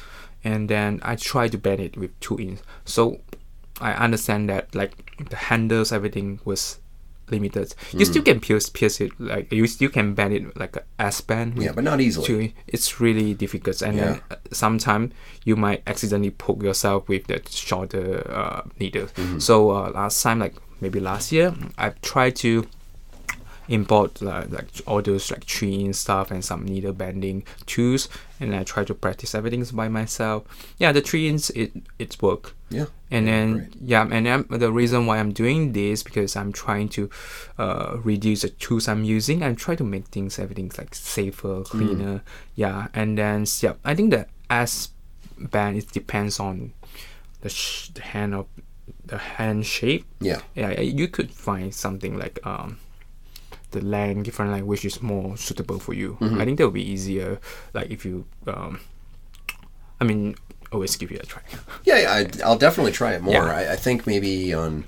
[0.44, 2.60] and then I tried to bend it with two inch.
[2.86, 3.22] So
[3.82, 6.80] I understand that like the handles, everything was
[7.30, 7.74] limited.
[7.94, 11.22] You still can pierce pierce it like you still can bend it like a S
[11.22, 11.62] band.
[11.62, 12.26] Yeah, but not easily.
[12.28, 14.22] to it's really difficult and then
[14.52, 15.14] sometimes
[15.46, 19.40] you might accidentally poke yourself with the shorter uh, needle Mm-hmm.
[19.40, 22.66] so uh, last time like maybe last year i tried to
[23.70, 28.10] import uh, like all those like tree and stuff and some needle bending tools
[28.40, 30.44] and i try to practice everything by myself
[30.78, 32.88] yeah the tree ins it it's work Yeah.
[33.10, 33.76] and then great.
[33.86, 37.10] yeah and then the reason why i'm doing this because i'm trying to
[37.58, 42.22] uh, reduce the tools i'm using i'm trying to make things everything's like safer cleaner
[42.56, 44.90] yeah and then yeah i think the s
[45.38, 46.74] band it depends on
[47.42, 48.46] the, sh- the hand of
[49.06, 50.42] the hand shape Yeah.
[50.56, 52.78] yeah you could find something like um
[53.74, 56.40] the length different which is more suitable for you Mm-hmm.
[56.42, 57.40] i think that would be easier
[57.74, 58.80] like if you um
[60.02, 60.36] i mean
[60.72, 61.42] always give it a try
[61.90, 63.34] Yeah, yeah I, I'll definitely try it more.
[63.34, 63.46] Yeah.
[63.46, 64.86] I, I think maybe on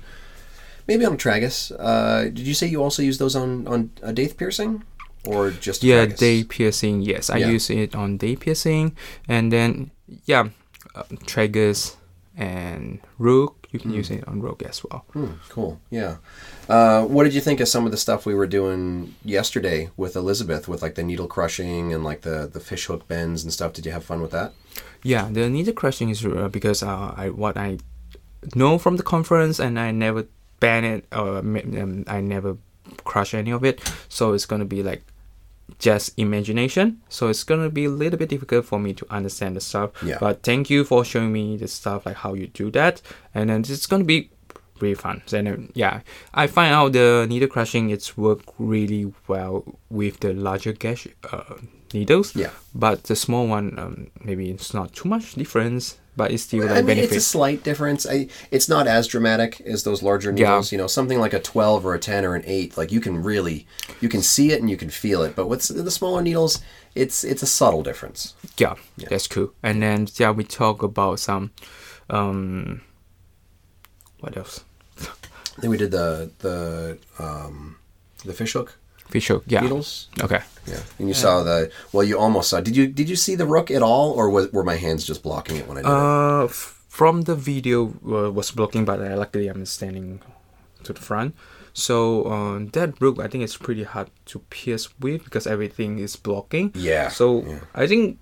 [0.88, 1.70] maybe on tragus.
[1.78, 4.82] Uh, did you say you also use those on on a daith piercing,
[5.26, 6.18] or just yeah tragus?
[6.18, 7.54] daith piercing yes i Yeah.
[7.54, 8.96] use it on daith piercing
[9.28, 9.90] and then
[10.26, 10.48] yeah
[10.98, 11.94] uh, tragus
[12.36, 15.78] and rook you can use it on rook as well Hmm, cool.
[15.90, 16.16] Yeah.
[16.68, 20.16] Uh, what did you think of some of the stuff we were doing yesterday with
[20.16, 23.72] Elizabeth, with like the needle crushing and like the the fish hook bends and stuff?
[23.72, 24.52] Did you have fun with that?
[25.02, 27.78] Yeah, the needle crushing is uh, because uh, I what I
[28.54, 30.26] know from the conference, and I never
[30.60, 32.56] ban it or um, I never
[33.04, 33.80] crush any of it.
[34.08, 35.04] So it's gonna be like
[35.78, 37.00] just imagination.
[37.08, 39.90] So it's gonna be a little bit difficult for me to understand the stuff.
[40.02, 40.18] Yeah.
[40.18, 43.02] But thank you for showing me the stuff like how you do that,
[43.34, 44.30] and then it's gonna be
[44.80, 45.22] really fun.
[45.26, 46.00] So then, yeah,
[46.34, 51.54] I find out the needle crushing it's work really well with the larger gauge uh,
[51.92, 52.34] needles.
[52.34, 52.50] Yeah.
[52.74, 56.76] But the small one, um, maybe it's not too much difference, but it's still I
[56.76, 57.04] mean, benefit.
[57.12, 58.06] it's a slight difference.
[58.06, 60.72] I, it's not as dramatic as those larger needles.
[60.72, 60.76] Yeah.
[60.76, 63.22] You know, something like a twelve or a ten or an eight, like you can
[63.22, 63.66] really,
[64.00, 65.36] you can see it and you can feel it.
[65.36, 66.62] But with the smaller needles,
[66.94, 68.34] it's it's a subtle difference.
[68.56, 69.52] yeah, that's cool.
[69.62, 71.50] And then yeah, we talk about some,
[72.08, 72.80] um,
[74.20, 74.64] what else?
[75.58, 77.76] Then we did the the um,
[78.24, 78.76] the fish hook
[79.08, 79.44] Fish hook.
[79.46, 79.60] Yeah.
[79.62, 80.08] needles.
[80.20, 80.40] Okay.
[80.66, 82.02] Yeah, and you saw the well.
[82.02, 82.60] You almost saw.
[82.60, 85.22] Did you did you see the rook at all, or was were my hands just
[85.22, 85.94] blocking it when I did it?
[85.94, 90.20] Uh, f- from the video uh, was blocking, but uh, luckily I'm standing
[90.82, 91.34] to the front.
[91.72, 96.16] So uh, that rook, I think it's pretty hard to pierce with because everything is
[96.16, 96.72] blocking.
[96.74, 97.58] Yeah, So yeah.
[97.74, 98.18] I think,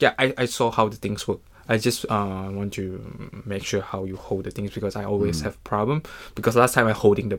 [0.00, 1.38] yeah, I, I saw how the things work.
[1.68, 5.10] I just uh, want to make sure how you hold the things because I Mm.
[5.10, 6.02] always have problem
[6.34, 7.38] because last time I holding the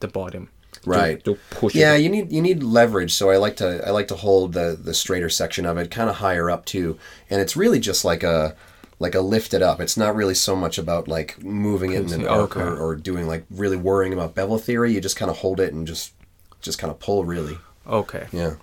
[0.00, 0.48] the bottom.
[0.86, 1.24] Right.
[1.24, 3.12] To, push Yeah, you need you need leverage.
[3.14, 6.10] So I like to I like to hold the the straighter section of it, kind
[6.10, 6.98] of higher up too.
[7.30, 8.54] And it's really just like a
[8.98, 9.80] like a lift it up.
[9.80, 13.26] It's not really so much about like moving it in an arc or, or doing
[13.26, 14.92] like really worrying about bevel theory.
[14.92, 16.12] You just kind of hold it and just
[16.60, 17.56] just kind of pull really.
[17.86, 18.26] Okay.
[18.32, 18.54] Yeah.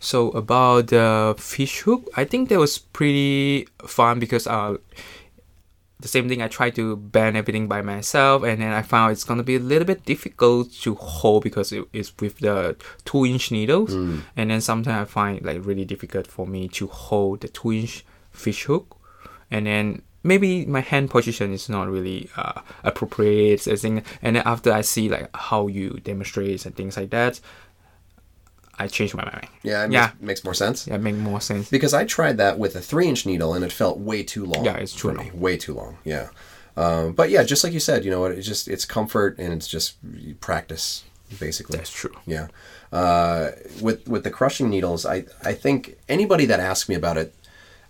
[0.00, 4.78] So about the fish hook, I think that was pretty fun because uh,
[6.00, 9.24] the same thing I tried to bend everything by myself, and then I found it's
[9.24, 13.50] gonna be a little bit difficult to hold because it is with the two inch
[13.50, 13.92] needles,
[14.36, 18.02] and then sometimes I find like really difficult for me to hold the two inch
[18.30, 18.96] fish hook,
[19.50, 23.68] and then maybe my hand position is not really uh, appropriate.
[23.68, 27.38] I think, and then after I see like how you demonstrate and things like that.
[28.80, 29.46] I changed my mind.
[29.62, 30.06] Yeah, it Yeah.
[30.06, 30.86] Makes, makes more sense.
[30.86, 31.68] Yeah, it makes more sense.
[31.68, 34.64] Because I tried that with a three inch needle and it felt way too long.
[34.64, 35.26] Yeah, it's too long.
[35.26, 35.30] Me.
[35.34, 35.98] Way too long.
[36.04, 36.28] Yeah.
[36.76, 38.32] Um, but yeah, just like you said, you know what?
[38.32, 39.96] It's just it's comfort and it's just
[40.40, 41.04] practice,
[41.38, 41.76] basically.
[41.76, 42.14] That's true.
[42.26, 42.48] Yeah.
[42.92, 43.50] Uh,
[43.82, 47.34] with with the crushing needles, I I think anybody that asks me about it,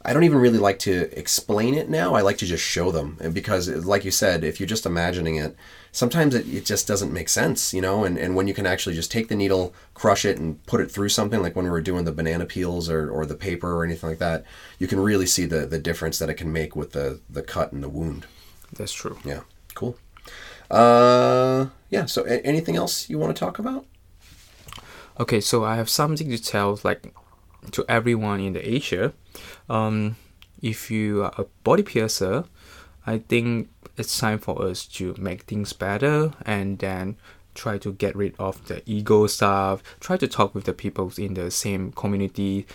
[0.04, 2.14] I don't even really like to explain it now.
[2.14, 5.36] I like to just show them, and because like you said, if you're just imagining
[5.36, 5.54] it,
[5.92, 8.04] sometimes it, it just doesn't make sense, you know.
[8.04, 10.90] And and when you can actually just take the needle, crush it, and put it
[10.90, 13.84] through something, like when we were doing the banana peels or, or the paper or
[13.84, 14.44] anything like that,
[14.78, 17.72] you can really see the the difference that it can make with the the cut
[17.72, 18.26] and the wound.
[18.72, 19.18] That's true.
[19.24, 19.40] Yeah.
[19.74, 19.96] Cool.
[20.70, 22.06] Uh, yeah.
[22.06, 23.86] So a- anything else you want to talk about?
[25.18, 27.12] Okay, so I have something to tell like
[27.72, 29.12] to everyone in the Asia.
[29.68, 30.16] Um,
[30.62, 32.44] if you are a body piercer,
[33.06, 37.16] I think it's time for us to make things better and then
[37.54, 39.82] try to get rid of the ego stuff.
[40.00, 42.66] Try to talk with the people in the same community.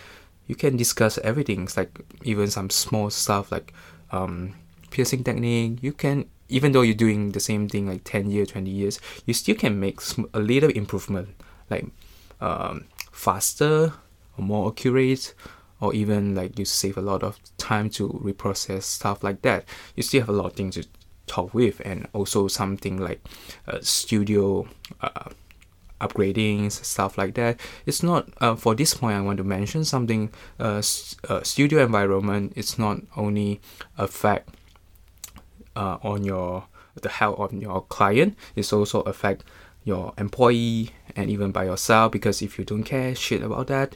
[0.47, 3.73] You can discuss everything, it's like even some small stuff like
[4.11, 4.53] um,
[4.91, 5.80] piercing technique.
[5.82, 9.34] You can even though you're doing the same thing like 10 years 20 years you
[9.34, 9.99] still can make
[10.34, 11.30] a little improvement
[11.69, 11.88] like
[12.39, 13.93] um, faster
[14.38, 15.34] or more accurate
[15.82, 19.65] or even like you save a lot of time to reprocess stuff like that
[19.95, 20.86] you still have a lot of things to
[21.28, 23.19] talk with and also something like
[23.67, 24.67] uh, studio
[25.01, 25.30] uh,
[26.01, 27.59] upgrading stuff like that.
[27.86, 30.82] It's not uh, for this point i want to mention something uh,
[31.30, 33.61] uh, studio environment it's not only
[33.97, 34.49] affect
[35.76, 36.65] uh, on your
[37.01, 39.43] the health of your client it's also affect
[39.84, 43.95] your employee and even by yourself because if you don't care shit about that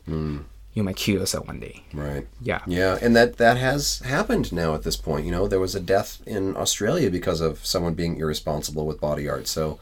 [0.73, 2.27] you might kill yourself one day Right.
[2.41, 5.25] yeah Yeah, and that that has happened now at this point.
[5.25, 9.27] You know, there was a death in Australia because of someone being irresponsible with body
[9.27, 9.47] art.
[9.47, 9.79] So,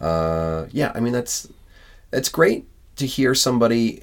[0.00, 1.48] uh, yeah, I mean that's
[2.12, 2.66] it's great
[2.96, 4.02] to hear somebody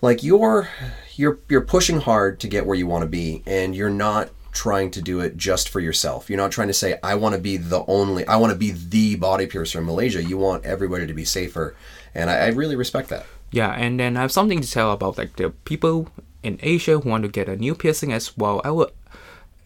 [0.00, 0.68] like you're
[1.16, 4.90] you're you're pushing hard to get where you want to be, and you're not trying
[4.90, 6.28] to do it just for yourself.
[6.28, 8.70] You're not trying to say I want to be the only I want to be
[8.72, 10.22] the body piercer in Malaysia.
[10.22, 11.74] You want everybody to be safer,
[12.14, 13.26] and I, I really respect that.
[13.50, 16.08] Yeah, and then I have something to tell about like the people
[16.42, 18.60] in Asia who want to get a new piercing as well.
[18.64, 18.90] I would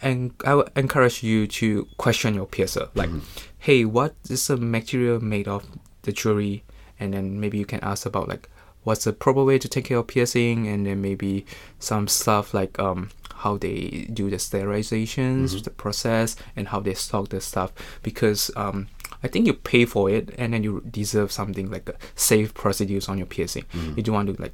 [0.01, 2.89] and I would encourage you to question your piercer.
[2.95, 3.11] Like,
[3.59, 5.65] hey, what is the material made of
[6.03, 6.65] the jewelry?
[6.99, 8.49] And then maybe you can ask about like
[8.85, 11.47] what's the proper way to take care of piercing, and then maybe
[11.79, 17.29] some stuff like um how they do the sterilizations, the process, and how they stock
[17.29, 17.73] the stuff.
[18.03, 18.89] Because um
[19.23, 23.09] I think you pay for it, and then you deserve something like a safe procedures
[23.09, 23.65] on your piercing.
[23.97, 24.53] You don't want to like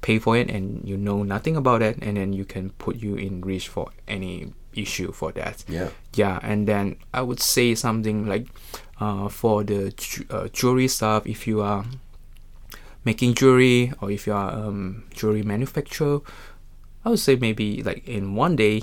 [0.00, 3.16] pay for it and you know nothing about it and then you can put you
[3.16, 5.88] in reach for any issue for that Yeah.
[6.14, 8.46] yeah and then i would say something like
[9.00, 11.84] uh, for the ju- uh, jewelry stuff if you are
[13.04, 16.20] making jewelry or if you are um, jewelry manufacturer
[17.04, 18.82] i would say maybe like in one day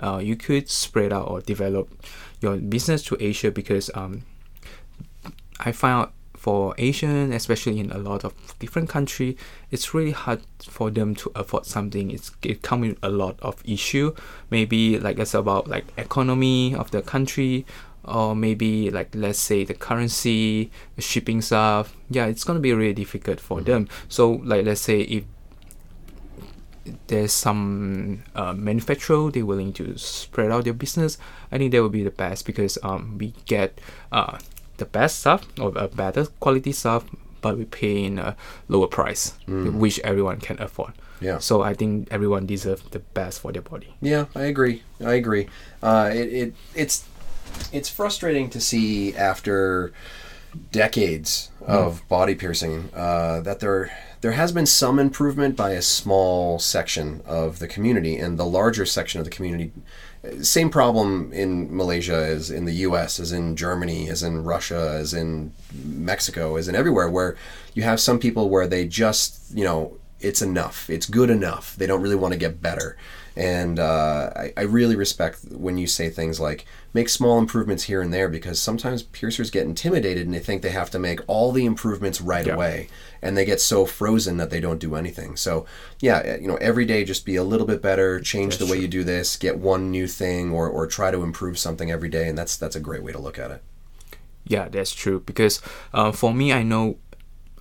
[0.00, 1.88] uh, you could spread out or develop
[2.40, 4.22] your business to asia because um,
[5.60, 6.12] I find out
[6.44, 9.34] for Asian, especially in a lot of different country,
[9.70, 12.10] it's really hard for them to afford something.
[12.10, 14.14] It's it come with a lot of issue.
[14.50, 17.64] Maybe like it's about like economy of the country,
[18.04, 21.96] or maybe like let's say the currency, the shipping stuff.
[22.10, 23.88] Yeah, it's gonna be really difficult for them.
[24.10, 25.24] So like let's say if
[27.06, 31.16] there's some uh, manufacturer they're willing to spread out their business
[31.50, 33.80] i think that would be the best because um, we get
[34.12, 34.38] uh,
[34.76, 37.04] the best stuff or a better quality stuff
[37.40, 38.36] but we pay in a
[38.68, 41.38] lower price which everyone can afford Yeah.
[41.38, 44.82] so i think everyone deserves the best for their body Yeah, I agree.
[45.00, 45.48] I agree.
[45.82, 47.04] Uh, it, it it's
[47.72, 49.92] it's frustrating to see after
[50.72, 53.90] decades of body piercing uh, that there
[54.24, 58.86] there has been some improvement by a small section of the community, and the larger
[58.86, 59.70] section of the community.
[60.40, 65.12] Same problem in Malaysia as in the U.S., as in Germany, as in Russia, as
[65.12, 67.36] in Mexico, as in everywhere, where
[67.74, 70.88] you have some people where they just you know it's enough.
[70.88, 71.76] It's good enough.
[71.76, 72.96] They don't really want to get better.
[73.36, 76.64] And uh, I, I really respect when you say things like
[76.94, 80.70] make small improvements here and there because sometimes piercers get intimidated and they think they
[80.70, 82.54] have to make all the improvements right Yeah.
[82.54, 82.88] away.
[83.20, 85.36] And they get so frozen that they don't do anything.
[85.36, 85.66] So,
[86.00, 88.86] yeah, you know, every day just be a little bit better, change the way you
[88.88, 92.28] do this, get one new thing or, or try to improve something every day.
[92.28, 93.62] And that's, that's a great way to look at it.
[94.46, 95.20] Yeah, that's true.
[95.20, 95.60] Because
[95.92, 96.98] uh, for me, I know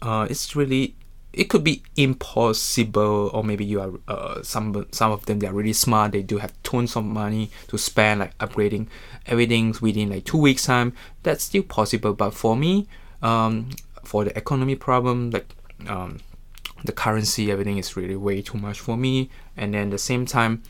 [0.02, 0.96] uh, it's really
[1.34, 5.54] it could be impossible, or maybe you are uh, some some of them they are
[5.54, 6.12] really smart.
[6.12, 8.88] They do have tons of money to spend like upgrading
[9.26, 10.94] everything within like two weeks time.
[11.24, 12.14] That's still possible.
[12.14, 12.88] But for me,
[13.22, 13.72] um,
[14.04, 15.56] for the economy problem, like
[15.88, 16.20] um,
[16.86, 19.32] the currency, everything is really way too much for me.
[19.58, 20.62] And then the same time,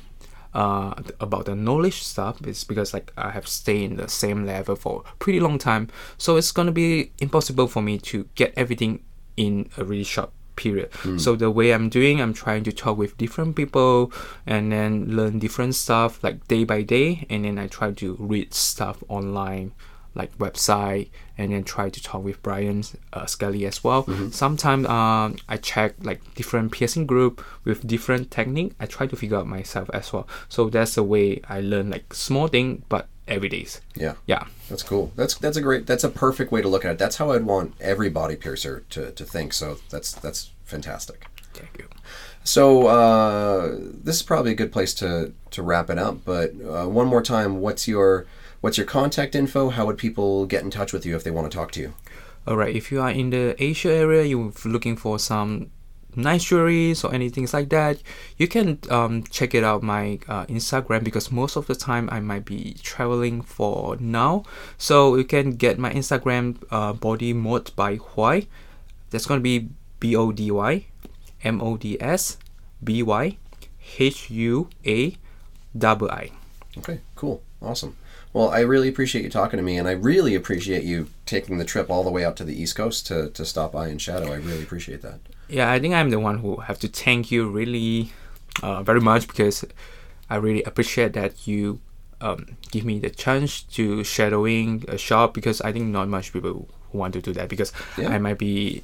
[0.53, 4.75] uh, about the knowledge stuff is because like I have stayed in the same level
[4.75, 9.03] for pretty long time, so it's gonna be impossible for me to get everything
[9.35, 10.89] in a really short period.
[11.17, 14.11] So the way I'm doing, I'm trying to talk with different people
[14.45, 18.53] and then learn different stuff like day by day, and then I try to read
[18.53, 19.71] stuff online
[20.15, 22.83] like website and then try to talk with Brian
[23.13, 24.05] uh, Skelly as well.
[24.31, 28.73] Sometimes um, I check like different piercing group with different technique.
[28.79, 30.27] I try to figure out myself as well.
[30.49, 33.81] So that's the way I learn like small thing but every days.
[33.95, 34.15] Yeah.
[34.25, 34.47] Yeah.
[34.69, 35.11] That's cool.
[35.15, 35.87] That's that's a great.
[35.87, 36.97] That's a perfect way to look at it.
[36.97, 39.53] That's how I'd want every body piercer to, to think.
[39.53, 41.25] So that's that's fantastic.
[41.53, 41.87] Thank you.
[42.43, 46.25] So uh, this is probably a good place to to wrap it up.
[46.25, 48.25] But uh, one more time, what's your
[48.61, 49.69] what's your contact info?
[49.69, 51.93] How would people get in touch with you if they want to talk to you?
[52.45, 55.71] All right, if you are in the Asia area, you're looking for some
[56.15, 58.01] nice jewelries or anything like that,
[58.37, 62.19] you can um, check it out my uh, Instagram because most of the time I
[62.19, 64.43] might be traveling for now.
[64.77, 68.47] So you can get my Instagram uh, body mode by Huai.
[69.09, 70.85] That's gonna be B O D Y
[71.43, 72.37] M O D S
[72.83, 73.37] B Y
[73.99, 75.17] H U A
[75.77, 76.31] double I.
[76.77, 77.95] Okay, cool, awesome.
[78.33, 81.65] Well, I really appreciate you talking to me, and I really appreciate you taking the
[81.65, 84.31] trip all the way out to the East Coast to, to stop by in Shadow.
[84.31, 85.19] I really appreciate that.
[85.49, 88.11] Yeah, I think I'm the one who have to thank you really
[88.61, 89.65] uh, very much because
[90.29, 91.79] I really appreciate that you
[92.21, 96.69] um, give me the chance to shadowing a shop because I think not much people
[96.93, 98.09] want to do that because Yeah.
[98.09, 98.83] I might be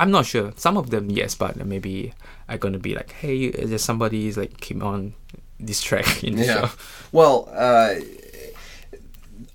[0.00, 0.52] I'm not sure.
[0.56, 2.12] Some of them yes, but maybe
[2.48, 5.14] I'm gonna be like, hey, there's somebody is like keep on
[5.58, 6.54] this track in the Yeah.
[6.68, 6.70] show.
[7.10, 7.94] Well, uh,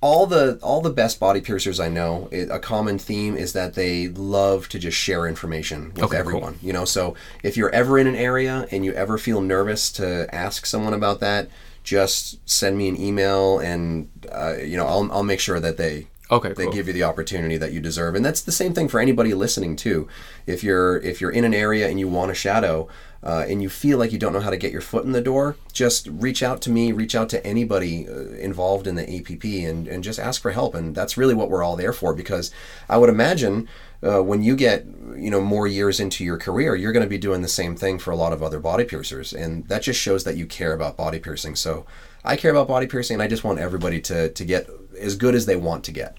[0.08, 3.74] all the all the best body piercers I know, it, a common theme is that
[3.74, 6.20] they love to just share information with Okay, cool.
[6.20, 6.56] everyone.
[6.62, 10.28] You know, so if you're ever in an area and you ever feel nervous to
[10.36, 11.48] ask someone about that,
[11.84, 16.08] just send me an email, and uh, you know, I'll I'll make sure that they
[16.32, 16.74] Okay, they cool.
[16.74, 19.76] give you the opportunity that you deserve and that's the same thing for anybody listening
[19.76, 20.08] too
[20.48, 22.88] if you're if you're in an area and you want a shadow
[23.24, 25.22] uh, and you feel like you don't know how to get your foot in the
[25.22, 29.44] door just reach out to me reach out to anybody uh, involved in the app
[29.44, 30.76] and, and just ask for help.
[30.76, 32.52] And that's really what we're all there for because
[32.90, 33.68] i would imagine
[34.04, 37.18] uh, when you get you know more years into your career you're going to be
[37.18, 39.34] doing the same thing for a lot of other body piercers.
[39.34, 41.56] And that just shows that you care about body piercing.
[41.56, 41.86] So
[42.24, 44.70] i care about body piercing and i just want everybody to to get
[45.00, 46.18] as good as they want to get.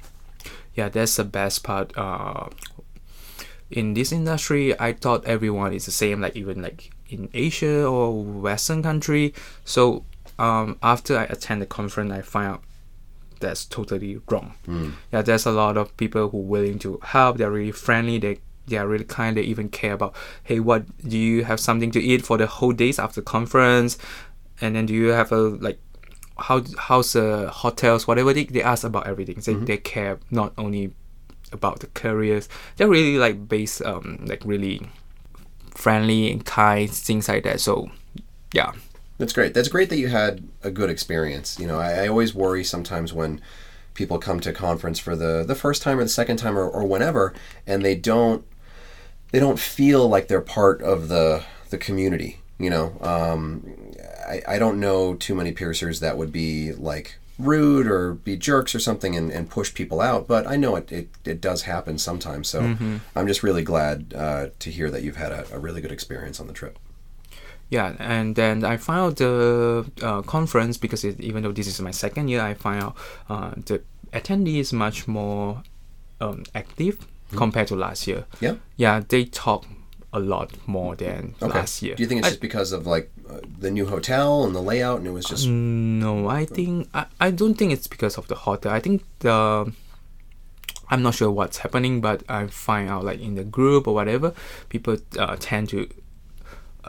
[0.74, 2.48] Yeah that's the best part uh
[3.70, 8.24] in this industry i thought everyone is the same like even like in asia or
[8.24, 9.34] western country.
[9.64, 10.04] So
[10.38, 12.62] um after i attend the conference i find out
[13.40, 14.54] that's totally wrong.
[15.12, 17.36] Yeah there's a lot of people who willing to help.
[17.36, 18.18] They're really friendly.
[18.18, 19.36] They they are really kind.
[19.36, 22.72] They even care about hey what do you have something to eat for the whole
[22.72, 23.98] days after conference?
[24.60, 25.78] And then do you have a like
[26.38, 29.36] how how's the hotels whatever they, they ask about everything.
[29.44, 30.94] They, they care not only
[31.52, 32.48] about the careers.
[32.76, 34.88] They're really like based um like really
[35.74, 37.90] friendly and kind things like that so
[38.52, 38.72] yeah
[39.18, 39.54] That's great.
[39.54, 41.58] That's great that you had a good experience.
[41.60, 43.40] You know, I, I always worry sometimes when
[43.94, 46.84] people come to conference for the the first time or the second time or, or
[46.84, 47.32] whenever,
[47.64, 48.44] and they don't
[49.30, 52.40] they don't feel like they're part of the the community.
[52.58, 53.94] You know, um,
[54.26, 58.74] I I don't know too many piercers that would be like rude or be jerks
[58.74, 61.98] or something and, and push people out but i know it, it, it does happen
[61.98, 62.48] sometimes.
[62.48, 62.60] So
[63.16, 66.38] i'm just really glad uh, to hear that you've had a, a really good experience
[66.40, 66.78] on the trip.
[67.70, 71.90] Yeah and then i found the uh, conference because it, even though this is my
[71.90, 72.96] second year i find out
[73.28, 73.82] uh, the
[74.12, 75.62] attendee is much more
[76.20, 77.06] um, active
[77.36, 78.24] compared to last year.
[78.40, 78.54] Yeah.
[78.76, 79.64] Yeah they talk
[80.14, 81.94] a lot more than last year.
[81.96, 84.62] Do you think it's I- just because of like uh, the new hotel and the
[84.62, 88.28] layout, and it was just No, I think I, I don't think it's because of
[88.28, 88.72] the hotel.
[88.72, 89.72] I think the
[90.90, 94.32] I'm not sure what's happening, but I find out like in the group or whatever,
[94.68, 95.86] people uh, tend to uh,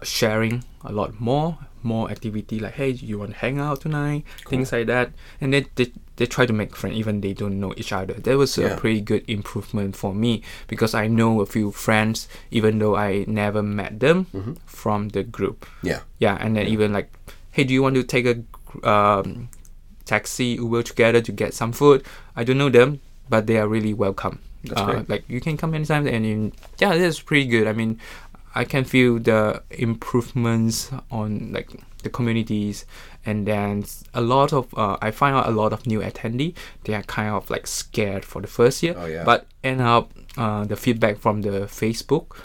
[0.03, 2.59] sharing a lot more, more activity.
[2.59, 4.23] Like, hey, you want to hang out tonight?
[4.47, 7.73] Things like that, and then they they try to make friends even they don't know
[7.75, 8.13] each other.
[8.13, 8.67] That was Yeah.
[8.67, 13.25] a pretty good improvement for me because I know a few friends even though I
[13.27, 14.27] never met them
[14.65, 15.65] from the group.
[15.83, 17.11] Yeah, yeah and then even like
[17.51, 18.35] hey do you want to take a
[18.89, 19.49] um,
[20.05, 22.05] taxi uber together to get some food?
[22.35, 24.39] I don't know them but they are really welcome.
[24.63, 27.67] That's uh, like you can come anytime and you, yeah that's pretty good.
[27.67, 27.99] I mean
[28.55, 31.69] i can feel the improvements on like
[32.03, 32.85] the communities
[33.25, 33.83] and then
[34.13, 36.53] a lot of uh, i find out a lot of new attendee
[36.83, 39.23] they are kind of like scared for the first year Oh, yeah.
[39.23, 42.37] but end up uh, the feedback from the facebook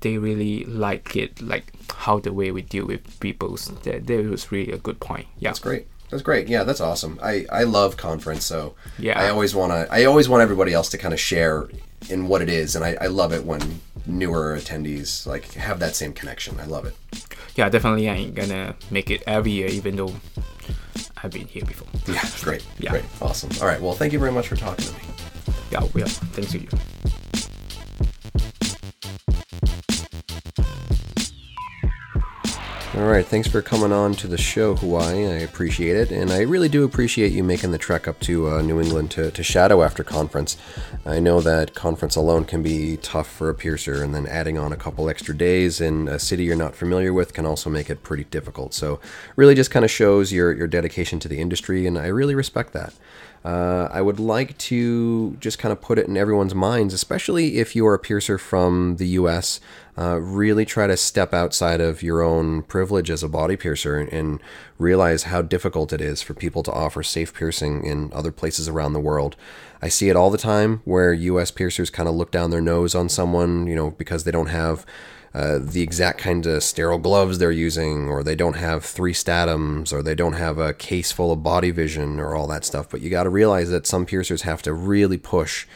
[0.00, 3.56] they really like it, like how the way we deal with people.
[3.84, 5.28] That, that was really a good point.
[5.38, 5.86] Yeah, that's great.
[6.10, 6.48] That's great.
[6.48, 7.20] Yeah, that's awesome.
[7.22, 9.16] I I love conference, so Yeah.
[9.20, 9.86] I always want to.
[9.94, 11.68] I always want everybody else to kind of share
[12.10, 15.94] in what it is, and I, I love it when newer attendees like have that
[15.94, 16.58] same connection.
[16.60, 16.96] I love it.
[17.54, 18.08] Yeah, definitely.
[18.08, 20.14] I ain't gonna make it every year, even though
[21.22, 21.88] I've been here before.
[22.12, 22.66] Yeah, great.
[22.78, 22.90] Yeah.
[22.90, 23.04] Great.
[23.20, 23.50] Awesome.
[23.60, 23.80] All right.
[23.80, 25.00] Well, thank you very much for talking to me.
[25.70, 26.04] Yeah, yeah.
[26.06, 26.68] Thanks to you.
[32.94, 35.26] All right, thanks for coming on to the show, Hawaii.
[35.26, 38.60] I appreciate it, and I really do appreciate you making the trek up to uh,
[38.60, 40.58] New England to, to shadow after conference.
[41.06, 44.74] I know that conference alone can be tough for a piercer, and then adding on
[44.74, 48.02] a couple extra days in a city you're not familiar with can also make it
[48.02, 48.74] pretty difficult.
[48.74, 49.00] So,
[49.36, 52.74] really just kind of shows your, your dedication to the industry, and I really respect
[52.74, 52.92] that.
[53.44, 57.74] Uh, I would like to just kind of put it in everyone's minds, especially if
[57.74, 59.60] you're a piercer from the US.
[59.98, 64.10] Uh, really try to step outside of your own privilege as a body piercer and,
[64.12, 64.40] and
[64.78, 68.92] realize how difficult it is for people to offer safe piercing in other places around
[68.92, 69.36] the world.
[69.82, 72.94] I see it all the time where US piercers kind of look down their nose
[72.94, 74.86] on someone, you know, because they don't have
[75.34, 79.92] uh, the exact kind of sterile gloves they're using, or they don't have three Statims,
[79.92, 82.88] or they don't have a case full of body vision, or all that stuff.
[82.90, 85.66] But you got to realize that some piercers have to really push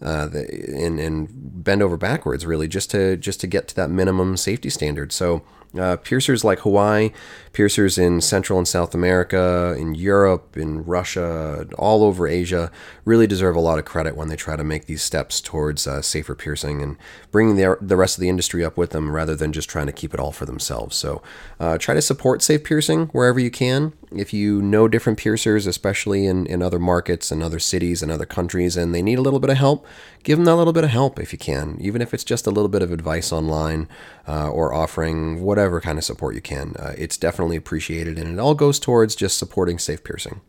[0.00, 0.42] uh, the,
[0.74, 1.28] and, and
[1.64, 5.12] bend over backwards, really, just to just to get to that minimum safety standard.
[5.12, 5.42] So
[5.78, 7.10] uh, piercers like Hawaii,
[7.52, 12.70] piercers in Central and South America, in Europe, in Russia, all over Asia,
[13.04, 16.02] really deserve a lot of credit when they try to make these steps towards uh,
[16.02, 16.96] safer piercing and
[17.30, 19.92] bringing the, the rest of the industry up with them rather than just trying to
[19.92, 20.96] keep it all for themselves.
[20.96, 21.22] So
[21.58, 23.92] uh, try to support safe piercing wherever you can.
[24.18, 28.26] If you know different piercers, especially in, in other markets and other cities and other
[28.26, 29.86] countries, and they need a little bit of help,
[30.22, 32.50] give them that little bit of help if you can, even if it's just a
[32.50, 33.88] little bit of advice online
[34.28, 36.74] uh, or offering whatever kind of support you can.
[36.78, 40.40] Uh, it's definitely appreciated, and it all goes towards just supporting safe piercing.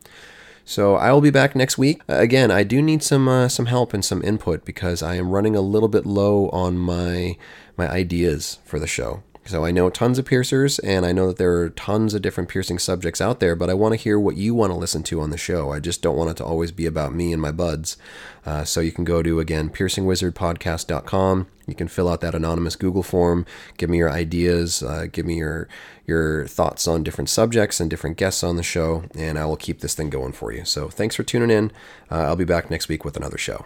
[0.66, 2.02] So I will be back next week.
[2.08, 5.56] Again, I do need some uh, some help and some input because I am running
[5.56, 7.38] a little bit low on my
[7.76, 9.24] my ideas for the show.
[9.46, 12.50] So I know tons of piercers, and I know that there are tons of different
[12.50, 15.20] piercing subjects out there, but I want to hear what you want to listen to
[15.20, 15.72] on the show.
[15.72, 17.98] I just don't want it to always be about me and my buds.
[18.46, 21.48] Uh, so you can go to, again, piercingwizardpodcast.com.
[21.68, 23.46] You can fill out that anonymous Google form,
[23.78, 25.68] give me your ideas, uh, give me your
[26.06, 29.80] your thoughts on different subjects and different guests on the show, and I will keep
[29.80, 30.66] this thing going for you.
[30.66, 31.72] So thanks for tuning in.
[32.12, 33.66] Uh, I'll be back next week with another show.